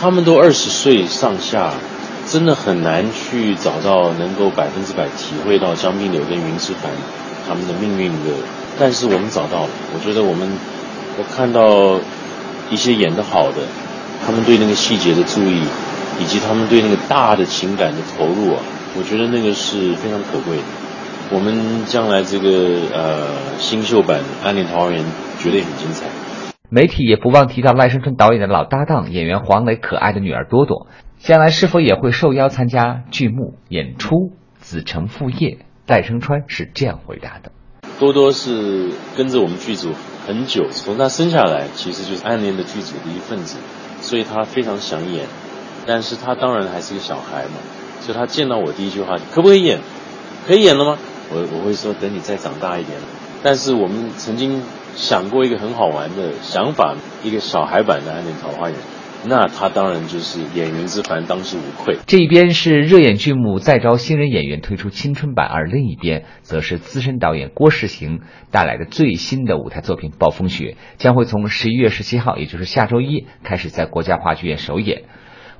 [0.00, 1.72] 他们都二十岁上下，
[2.26, 6.90] 真的很难去找到能够百分之百体会到江滨柳跟云之凡
[7.46, 8.34] 他们的命运的。
[8.78, 10.50] 但是我们找到了，我觉得我们
[11.18, 12.00] 我看到
[12.68, 13.58] 一些演得好的，
[14.26, 15.62] 他们对那个细节的注意。
[16.20, 18.60] 以及他们对那个大的情感的投入啊，
[18.96, 20.62] 我觉得那个是非常可贵的。
[21.32, 25.00] 我们将来这个呃新秀版《暗恋桃花源》
[25.40, 26.06] 绝对很精彩。
[26.68, 30.86] 媒体也不忘提到赖声川导演的老搭档演员黄磊可爱的女儿多多，
[31.18, 34.16] 将来是否也会受邀参加剧目演出
[34.60, 35.50] 《子承父业》？
[35.86, 37.50] 赖声川是这样回答的：
[37.98, 39.92] 多多是跟着我们剧组
[40.26, 43.56] 很久，从他生下来其实就是暗恋的剧组的一份子，
[44.00, 45.26] 所以他非常想演。
[45.90, 47.58] 但是他当然还是个小孩嘛，
[47.98, 49.80] 所以他见到我第一句话，可不可以演？
[50.46, 50.96] 可以演了吗？
[51.32, 52.96] 我我会说等你再长大一点。
[53.42, 54.62] 但是我们曾经
[54.94, 58.78] 想过一个很好玩的想法，一个小孩版的《暗恋桃花源》，
[59.26, 61.98] 那他当然就是演员之凡当之无愧。
[62.06, 68.20] 这一边是热演剧目再招新人演员推出青春版，而另一边则是资深导演郭世行
[68.52, 75.02] 带来的最新的舞台作品《暴风雪》，将会从十一月十七号，也就是下周一开始在国家话剧院首演。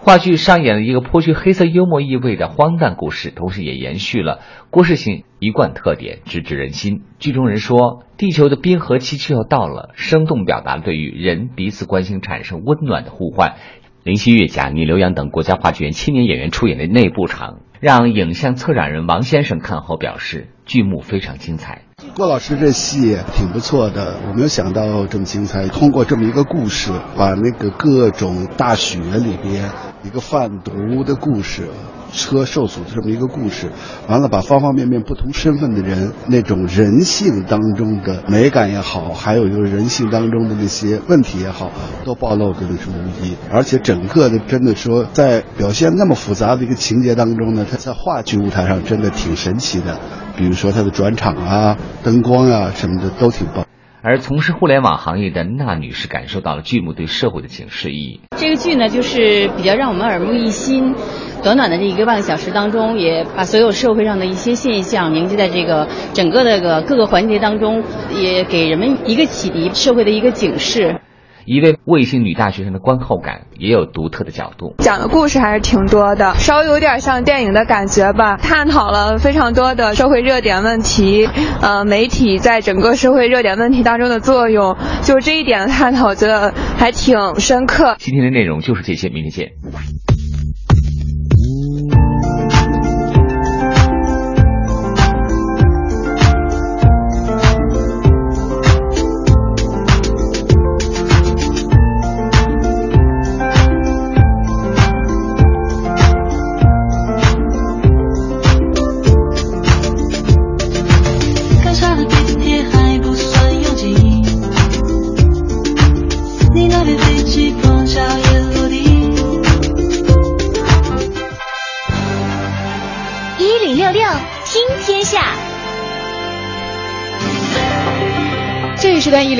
[0.02, 4.40] 话剧上演了一个颇具黑色幽默意味的荒诞故事，同时也延续了
[4.70, 7.02] 郭世行一贯特点，直指人心。
[7.18, 13.56] 剧中人说：“地球的冰河期就要到了”，生动表达了对于人彼此关心产生温暖的呼唤。
[14.02, 21.80] 林希月、贾尼、刘洋等国家话剧院青年演员出演的内部场，让影像策展人王先生看后表示，剧目非常精彩。
[22.14, 25.66] 郭老师这戏挺不错的，我没有想到这么精彩。
[25.68, 29.70] 通过这么一个故事，把那个各种大学里边
[30.04, 31.68] 一个贩毒的故事。
[32.12, 33.70] 车受阻的这么一个故事，
[34.08, 41.70] 完了把方方面面不同身份的人那种人性当中的美感也好，还有就是人性当中的那些问题也好，
[42.04, 43.36] 都暴露的是无疑。
[43.50, 49.98] 而且整个的真的说，在表现那么复杂的一个情节当中呢，他在话剧舞台上真的挺神奇的。
[50.36, 53.66] 比如说他的转场啊、灯光啊什么的都挺棒。
[54.02, 58.20] 而从事互联网行业的那女士感受到了剧目对社会的警示意义。
[58.38, 60.94] 这个剧呢，就是比较让我们耳目一新。
[61.42, 67.82] 短短的这一个半个小时当中，也把所有社会上的一些现象凝聚在这个整个的个各个环节当中，
[68.14, 71.00] 也给人们一个启迪，社会的一个警示。
[71.44, 81.28] 一位卫星女大学生的观后感也有独特的角度，讲的故事还是挺多的，稍微有点像电影的感觉吧，探讨了非常多的社会热点问题，
[81.60, 87.96] 呃，媒体在整个社会热点问题当中的作用，就这一点的探讨，我觉得还挺深刻。
[87.98, 90.09] 今天的内容就是这些，明天见。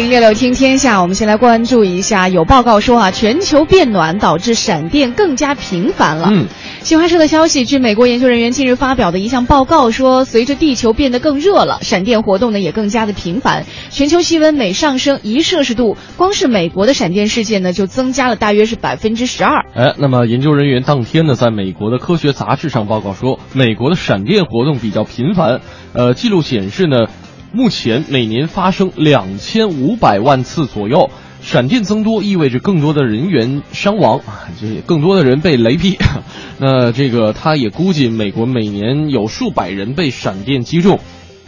[0.00, 6.28] 零六六听天下，我们先来关注一下，有报告说啊，全球变暖导致闪电更加频繁了。
[6.32, 6.46] 嗯。
[6.82, 13.66] 新华社的消息，据美国研究人员近日发表的一项报告说，随着地球变得更热了，闪电活动呢也更加的频繁。
[13.90, 19.66] 全球气温每上升一摄氏度，光是美国的闪电事件呢就增加了大约是百分之十二。
[19.74, 25.60] 哎，那么研究人员当天呢，在美国的科学杂志上报告说，美国的闪电活动比较频繁。
[25.92, 27.06] 呃，记录显示呢，
[27.52, 31.10] 目前每年发生两千五百万次左右。
[31.42, 35.96] 闪电增多意味着更多的人员伤亡啊，这更多的人被雷劈。
[36.60, 41.00] 那这个他也估计，美国每年有数百人被闪电击中，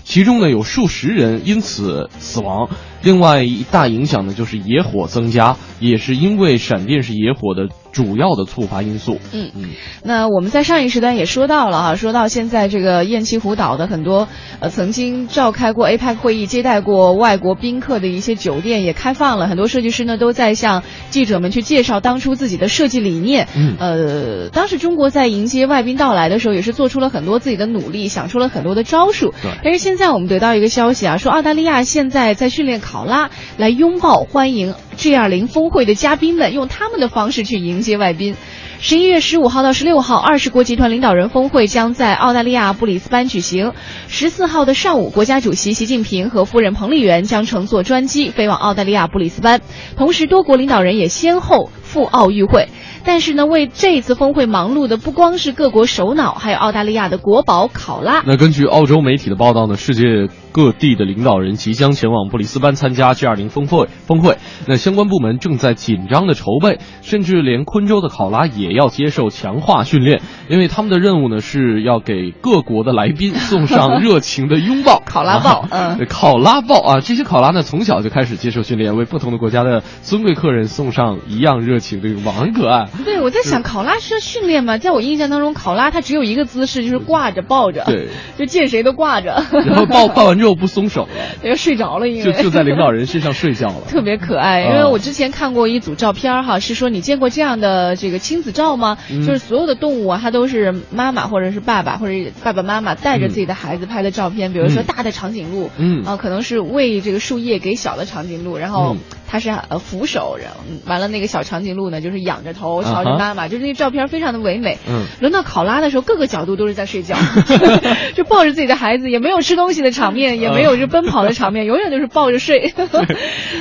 [0.02, 2.70] 其中呢有数十人因此死亡。
[3.02, 9.18] 另外一大影响呢就是野火增加，也是因为闪电是野火的主要的触发因素。
[9.32, 9.70] 嗯嗯，
[10.02, 14.28] 那我们在上一时段也说到了哈，说到现在这个雁栖湖岛的很多
[14.60, 23.48] 呃曾经召开过 APEC 会议、接待过外国宾客的一些酒店也开放了，很多设计师呢都在向记者们去介绍当初自己的设计理念。
[23.56, 29.34] 嗯，呃，当时中国在迎接外宾到来的时候，也是做出了很多自己的努力，想出了很多的招数。
[29.42, 38.36] 对，但是现在我们得到一个消息啊，说澳大利亚现在在训练考考拉来拥抱欢迎 G20 峰会的嘉宾们，用他们的方式去迎接外宾。
[38.80, 43.72] 十一月十五号到十六号，二十国集团领导人峰会将在澳大利亚布里斯班举行。
[44.08, 49.62] 十四号的上午，国家主席习近平和夫人彭丽媛将乘坐专机飞往澳大利亚布里斯班，
[49.96, 52.68] 同时多国领导人也先后赴奥运会。
[53.04, 58.22] 但是呢，为这次峰会忙碌的不光是各国首脑，还有澳大利亚的国宝考拉。
[58.24, 63.88] 那根据澳洲媒体的报道呢，世界各地的领导人即将前往布里斯班参加 G20 峰会。
[64.06, 64.38] 峰会，
[64.68, 75.02] 那相关部门正在紧张的筹备，甚至连昆州的考拉也要接受强化训练，因为他们的任务呢是要给各国的来宾送上热情的拥抱。
[75.12, 82.88] 考拉抱， 嗯，考拉抱啊，这些考拉呢从小就开始接受训练，为不同的国家的尊贵客人送上一样热情的拥抱，很可爱。
[83.04, 84.78] 对，我在想，考拉是训练吗？
[84.78, 88.08] 在我印象当中，考拉它只有一个姿势，就是挂着抱着，对，
[88.38, 91.08] 就见谁都挂着，然后抱抱完之后不松手了，
[91.46, 92.32] 要睡着了，因为。
[92.32, 94.62] 就就在领导人身上睡觉了， 特别可爱。
[94.62, 98.96] 因为我之前看过一组照片哈，是说你见过这样的这个亲子照吗？
[99.10, 106.04] 嗯、就是所有的动物啊，它都是妈妈或者是爸爸或者爸爸妈妈带着自己的孩子拍的照片，比如说大的长颈鹿，嗯。
[106.04, 114.02] 啊，可能是喂这个树叶给小的长颈鹿，然后它是呃扶手，然后完了那个小长颈鹿呢就是仰着头朝着妈妈，就是那照片。
[114.12, 114.78] 非常的唯美。
[114.88, 117.16] 嗯，轮到考拉的时候，各个角度都是在睡觉，
[118.14, 122.74] 就抱着自己的孩子，也没有吃东西的场面，也没有就奔跑的场面，永远都是抱着睡。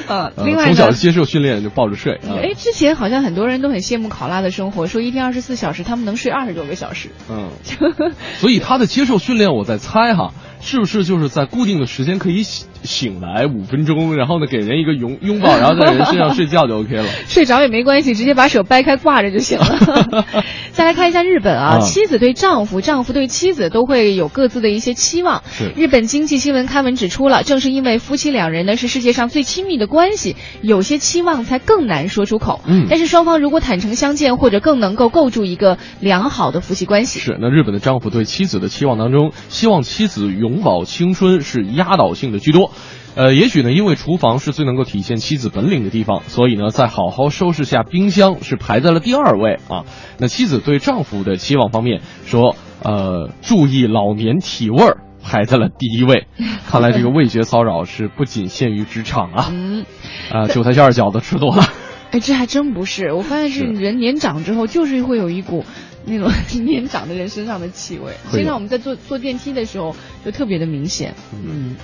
[0.08, 2.20] 呃， 另外从小接受训练就抱着睡。
[2.28, 7.10] 哎，之前好像很多人都很羡慕考拉的生活，说一天二十四小时，他们能睡二十多个小时。
[7.30, 7.52] 嗯，
[8.40, 10.34] 所以他的接受训练，我在猜哈。
[10.64, 12.44] 是不是就是在固定的时间可以
[12.84, 17.06] 醒醒来五分钟，然后呢给人一个拥拥抱，然后在人身上睡觉就 OK 了？
[17.28, 20.26] 睡着也没关系，直接把手掰开挂着就行了。
[20.72, 25.44] 再来看一下日本啊，妻子对丈夫，丈夫对妻子都会有各自的一些期望。
[25.52, 32.62] 是日本经济新闻刊文指出了，正是因为夫妻两人呢是世界上最亲密的关系，有些期望才更难说出口。
[32.66, 37.20] 嗯，但是双方如果坦诚相见，或者更能够构筑一个良好的夫妻关系。
[37.20, 41.42] 是那日本的丈夫对妻子的期望当中，希望妻子永葆青春。
[41.42, 42.71] 是压倒性的居多，
[43.16, 49.84] 呃，也许呢，因为厨房是最能够体现妻子本领的地方，所以呢，在好好收拾下冰箱是排在了第二位啊。
[50.18, 56.28] 那妻子对丈夫的期望方面说，呃，注意老年体味儿排在了第一位。
[56.68, 59.86] 看来这个味觉骚扰是不仅限于职场啊，嗯，
[60.32, 61.64] 啊，韭菜馅儿饺子吃多了。
[62.12, 65.66] 哎，这还真不是，我发现是人年长之后，就是会有一股
[66.06, 66.32] 那种
[66.66, 68.14] 年长的人身上的气味。
[68.32, 71.14] 现在我们在坐坐电梯的时候就特别的明显。
[71.34, 71.76] 嗯，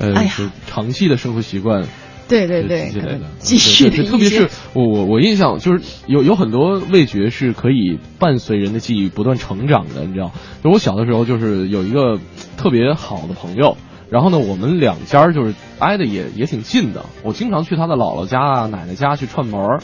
[0.00, 1.86] 呃，哎呀是长期的生活习惯。
[2.28, 2.92] 对对对
[3.40, 10.30] 继续的特别是我我我印象就是有有很多味觉是可以伴随人的记忆不断成长的，你知道？
[10.62, 12.20] 就我小的时候就是有一个
[12.56, 13.76] 特别好的朋友，
[14.10, 19.80] 然后呢，我们两家就是挨得也也挺近的，我经常去他的姥姥家啊、奶奶家去串门儿。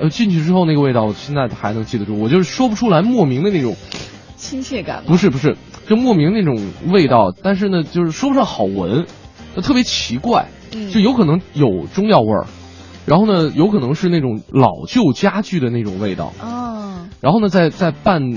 [0.00, 3.76] 呃，进去之后那个味道，我现在还能记得住，我就是说不出来莫名的那种，
[4.36, 5.02] 亲切感。
[5.06, 9.06] 不是不是，就莫名那种味道，但是呢，就是说不上好闻，
[9.56, 10.90] 就特别奇怪，嗯。
[10.90, 12.46] 就有可能有中药味儿，
[13.06, 18.32] 然后呢，有可能是那种老旧家具的那种味道，哦，然后呢，再再拌，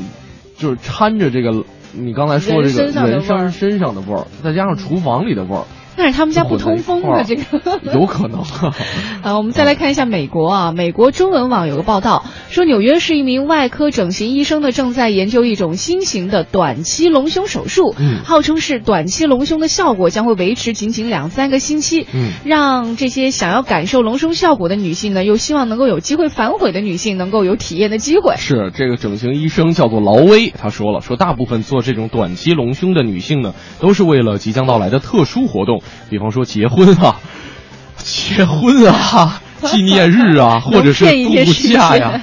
[0.58, 5.66] 就是掺着这个你刚才说的这个人身上的人身身上的味儿，再加上厨房里的味儿，
[5.96, 7.44] 那是他们家不通风的这个。
[7.94, 8.42] 有可能。
[9.24, 28.36] 啊，我们再来看一下美国啊，美国中文网有个报道说，纽约市一名外科整形医生呢正在研究一种新型的短期隆胸手术，嗯号称是短期隆胸的效果将会维持仅仅两三个星期，嗯让这些想要感受隆胸效果的女性呢，又希望能够有机会反悔的女性能够有体验的机会。
[28.38, 37.16] 是这个整形医生叫做劳威，他说了，说大部分做这种短期隆胸的女性呢，都是为了即将到来的特殊活动，比方说结婚啊，
[37.98, 42.22] 结婚啊，纪念日啊， 或者是度假呀。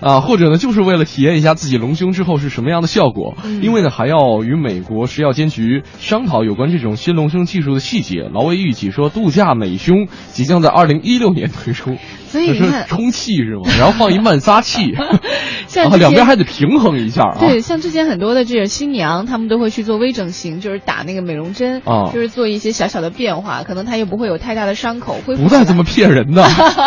[0.00, 8.22] 啊，或者呢，就是为了体验一下自己隆胸之后是什么样的效果，嗯因为呢，还要与美国食药监局商讨有关这种新隆胸技术的细节。
[8.32, 11.96] 劳威预计说，度假美胸即将在二零一六年推出，
[12.26, 13.62] 所以你看充气是吗？
[13.78, 15.20] 然后放一慢撒气， 啊，
[15.66, 17.36] 像之前两边还得平衡一下啊。
[17.38, 26.46] 对，像之前很多的这个新娘，她们都会去做微整形，就是打那个美容针，啊就是做一些小小的变化，可能她又不会有太大的伤口，恢复不带这么骗人的。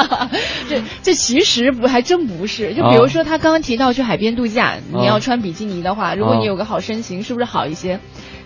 [0.70, 8.00] 这这其实不还真不是，就比如说他刚刚提到去海边度假，你要穿比基尼的话，如果你有个好身形，是不是好一些？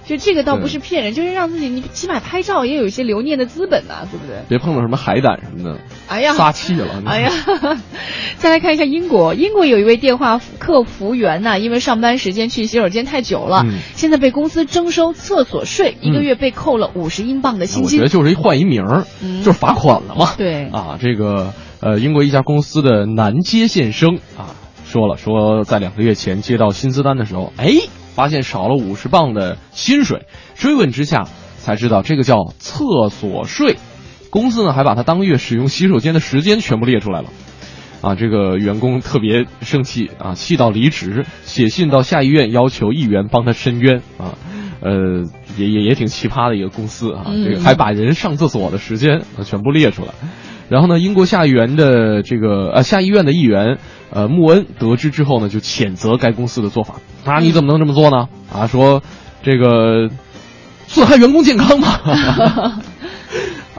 [0.05, 4.37] 就这个倒不是骗人，就是让自己你起码拍照也有一些留念的资本呐、对不对？
[4.47, 6.85] 别碰到什么海胆什么的，哎呀，撒气了。
[7.05, 7.29] 哎呀，
[8.37, 17.99] 再来看一下英国，英国有一位电话客服员呐、因为上班时间去洗手间太久了，嗯现在被公司征收厕所税，一个嗯月被扣了五十英镑的薪金。
[17.99, 20.33] 我觉得就是一换一名儿，嗯就是罚款了嘛。
[20.37, 24.55] 对啊，这个呃，英国一家公司的南接线生啊
[24.85, 27.71] 说了，说在两个月前接到薪资单的时候，哎，
[28.15, 30.25] 发现少了五十磅的薪水，
[30.55, 33.77] 追问之下才知道这个叫厕所税。
[34.29, 37.29] 公司呢还把他当月使用洗手间的时间全部列出来了。
[38.01, 44.37] 啊，这个员工特别生气啊，气到离职，写信到下议院要求议员帮他申冤啊，
[44.81, 45.23] 呃，
[45.57, 50.09] 也也也挺奇葩的一个公司啊，嗯这个还把人上厕所的时间啊全部列出来。
[50.69, 53.77] 然后呢，英国下议员的这个呃下议院的议员
[54.11, 56.95] 呃穆恩得知之后呢，就谴责该公司的做法
[57.25, 58.27] 啊，你怎么能这么做呢？
[58.53, 59.01] 啊，说
[59.43, 60.09] 这个
[60.87, 61.87] 损害员工健康嘛。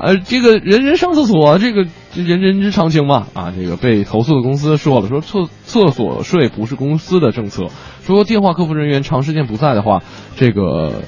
[0.00, 1.84] 呃，这个人人上厕所，这个
[2.14, 3.26] 人人之常情嘛。
[3.34, 7.66] 啊，这个被投诉的公司说了，说厕厕所税不是公司的政策，
[8.04, 10.04] 说电话客服人员长时间不在的话，
[10.36, 11.02] 这个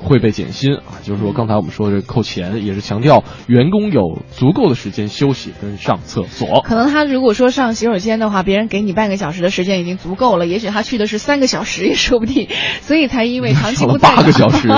[0.00, 1.02] 会被减薪啊。
[1.02, 6.62] 就是说刚才我们说这扣钱，也是强调员工有足够的时间休息跟上厕所。
[6.62, 12.48] 可能他如果说上洗手间的话，别人给你半个小时的时间已经足够了，也许他去的是三个小时也说不定，
[12.80, 14.68] 所以才因为长期不在 八个小时，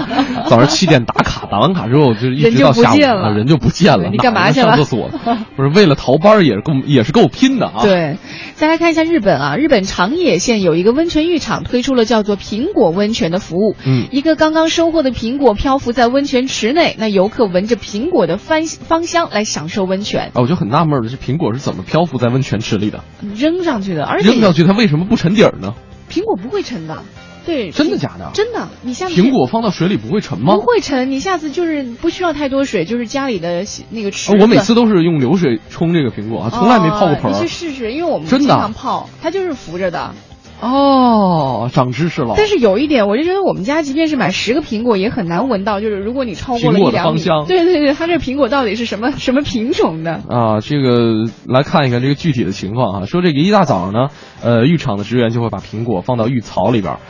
[0.48, 4.08] 早上七点打卡，打完卡之后就一直到下午不见了啊人就不见了。
[4.10, 5.10] 你干嘛去了上厕所，
[5.56, 7.82] 不是为了逃班也是够也是够拼的啊。
[7.82, 8.16] 对，
[8.58, 13.76] 再来看一下日本啊，日本长野县有一个温泉浴场推出了叫做苹果温泉的服务。
[13.86, 23.04] 嗯一个刚刚收获的苹果漂浮在温泉池内，那游客闻着苹果的芳芳香来享受温泉，啊，我就很纳闷儿的，这苹果是怎么漂浮在温泉池里的？
[23.36, 25.74] 扔上去的，而且扔上去它为什么不沉底儿呢？
[26.10, 27.04] 苹果不会沉的。
[27.48, 28.30] 对，真的假的？
[28.34, 30.54] 真的，你下次苹果放到水里不会沉吗？
[30.54, 34.36] 不会沉，你下次就是不需要太多水，就是家里的那个池子。
[34.36, 37.48] 啊我每次都是用流水冲这个苹果，啊，从来没泡过盆哦你去。
[37.48, 40.12] 试试，因为我们经常泡，它就是浮着的。
[40.60, 42.34] 哦，长知识了。
[42.36, 50.20] 但是有一点，我就觉得我们家即便是买十个苹果，也很难闻到，就是如果你超过了一两米，芳香对对对，它这苹果到底是什么什么品种的？
[50.28, 53.06] 啊，这个来看一看这个具体的情况啊。
[53.06, 54.08] 说这个一大早呢，
[54.42, 57.00] 呃，浴场的职员就会把苹果放到浴槽里边儿，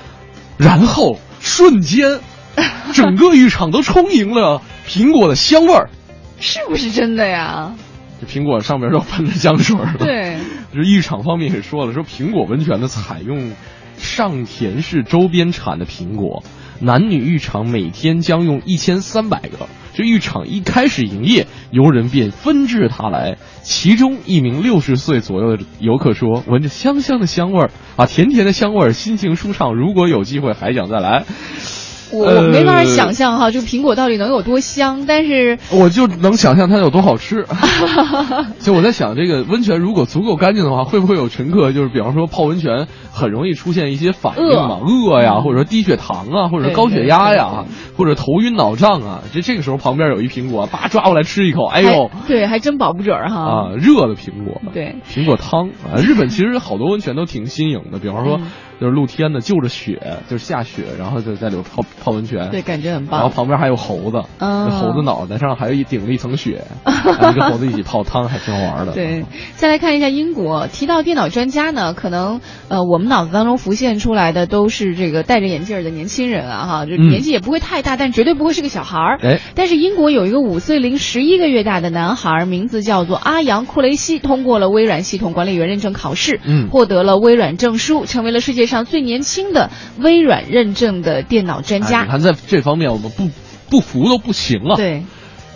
[0.59, 2.20] 然后瞬间，
[2.92, 5.88] 整个浴场都充盈了苹果的香味儿。
[6.40, 7.72] 是不是真的呀？
[8.20, 9.94] 这苹果上面都喷着香水儿了。
[9.98, 10.38] 对，
[10.72, 13.52] 这浴场方面也说了，说苹果温泉呢采用
[13.96, 16.42] 上田市周边产的苹果，
[16.81, 19.68] 男女浴场每天将用一千三百个。
[19.95, 23.37] 这浴场一开始营业，游人便纷至沓来。
[23.62, 29.74] 其中一名六十岁左右的游客说：“闻着香香的香味儿啊，甜甜的香味儿，心情舒畅。
[29.74, 31.24] 如果有机会，还想再来。”
[32.12, 37.46] 我我没法想象哈，就苹果到底能有多香，但是我就能想象它有多好吃。
[38.61, 47.64] 就我在想，这个温泉如果足够干净的话，会不会有乘客就是比方说泡温泉很容易出现一些反应嘛，饿呀，或者说低血糖啊，或者高血压呀，
[47.96, 53.40] 或者头晕脑胀啊，这这个时候旁边有一苹果，叭抓过来吃一口，哎呦，对，还真保不准哈。
[53.40, 58.40] 啊，热的苹果，对，苹果汤啊，日本其实好多温泉都挺新颖的，比方说。
[58.81, 63.20] 就是露天的，就着雪，就是下雪，然后就在里头泡泡温泉，对，感觉很棒。
[63.20, 68.93] 然后旁边还有猴子，嗯，猴子脑袋上还有一顶了一层雪， 跟猴子一起泡汤，还挺好玩的。
[68.93, 69.24] 对，
[69.55, 79.18] 再来看一下英国，提到电脑专家呢，可能呃我们脑子当中浮现出来的都是这个戴着眼镜的年轻人啊，哈，就年纪也不会太大，但绝对不会是个小孩儿。
[79.22, 89.48] 哎，但是英国有一个五岁零十一个月大的男孩，名字叫做阿扬库雷西，通过了微软系统管理员认证考试，嗯，获得了微软证书，成为了世界上最年轻。
[89.48, 93.30] 的微软认证的电脑专家，你看在这方面我们不
[93.70, 94.76] 不服都不行啊！
[94.76, 95.04] 对，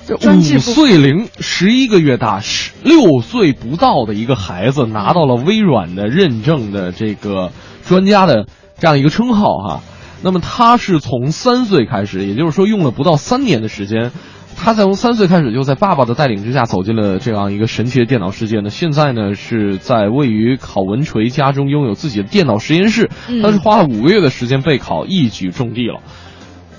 [0.08, 7.52] 五岁零十一个月大，十六岁不到的一个孩子拿到了微软的认证的这个
[7.84, 8.46] 专家的
[8.78, 9.82] 这样一个称号哈。
[10.22, 14.10] 那么他是从三岁开始，也就是说用了不到三年的时间。
[14.57, 18.70] 他从三岁开始就在爸爸的带领之下走进了这样一个神奇的电脑世界呢。
[18.70, 23.11] 现在呢是在位于考文垂家中拥有自己的电脑实验室。
[23.42, 26.00] 他是花了五个月的时间备考，一举中第了。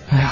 [0.10, 0.32] 哎呀！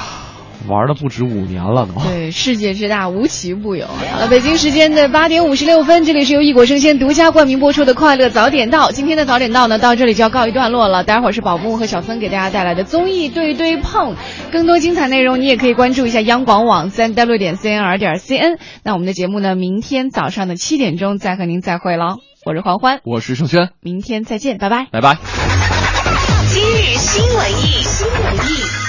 [0.67, 1.93] 玩了不止五年了都。
[2.01, 3.87] 对，世界之大，无奇不有。
[3.87, 8.89] 好了，北京时间的八点五十六分，这里是由异果生鲜独家冠名播出的《快乐早点到》。
[8.91, 11.03] 今天的早点到呢，到这里就要告一段落了。
[11.03, 14.15] 待会儿是宝木和小森给大家带来的综艺对对碰，
[14.51, 18.57] 更多精彩内容你也可以关注一下央广网三 w 点 cnr 点 cn。
[18.83, 22.17] 那我们的节目呢，明天早上的七点钟再和您再会喽。
[22.45, 25.17] 我是黄欢，我是盛轩，明天再见，拜拜，拜拜。
[26.47, 28.80] 今日新文艺，新文艺。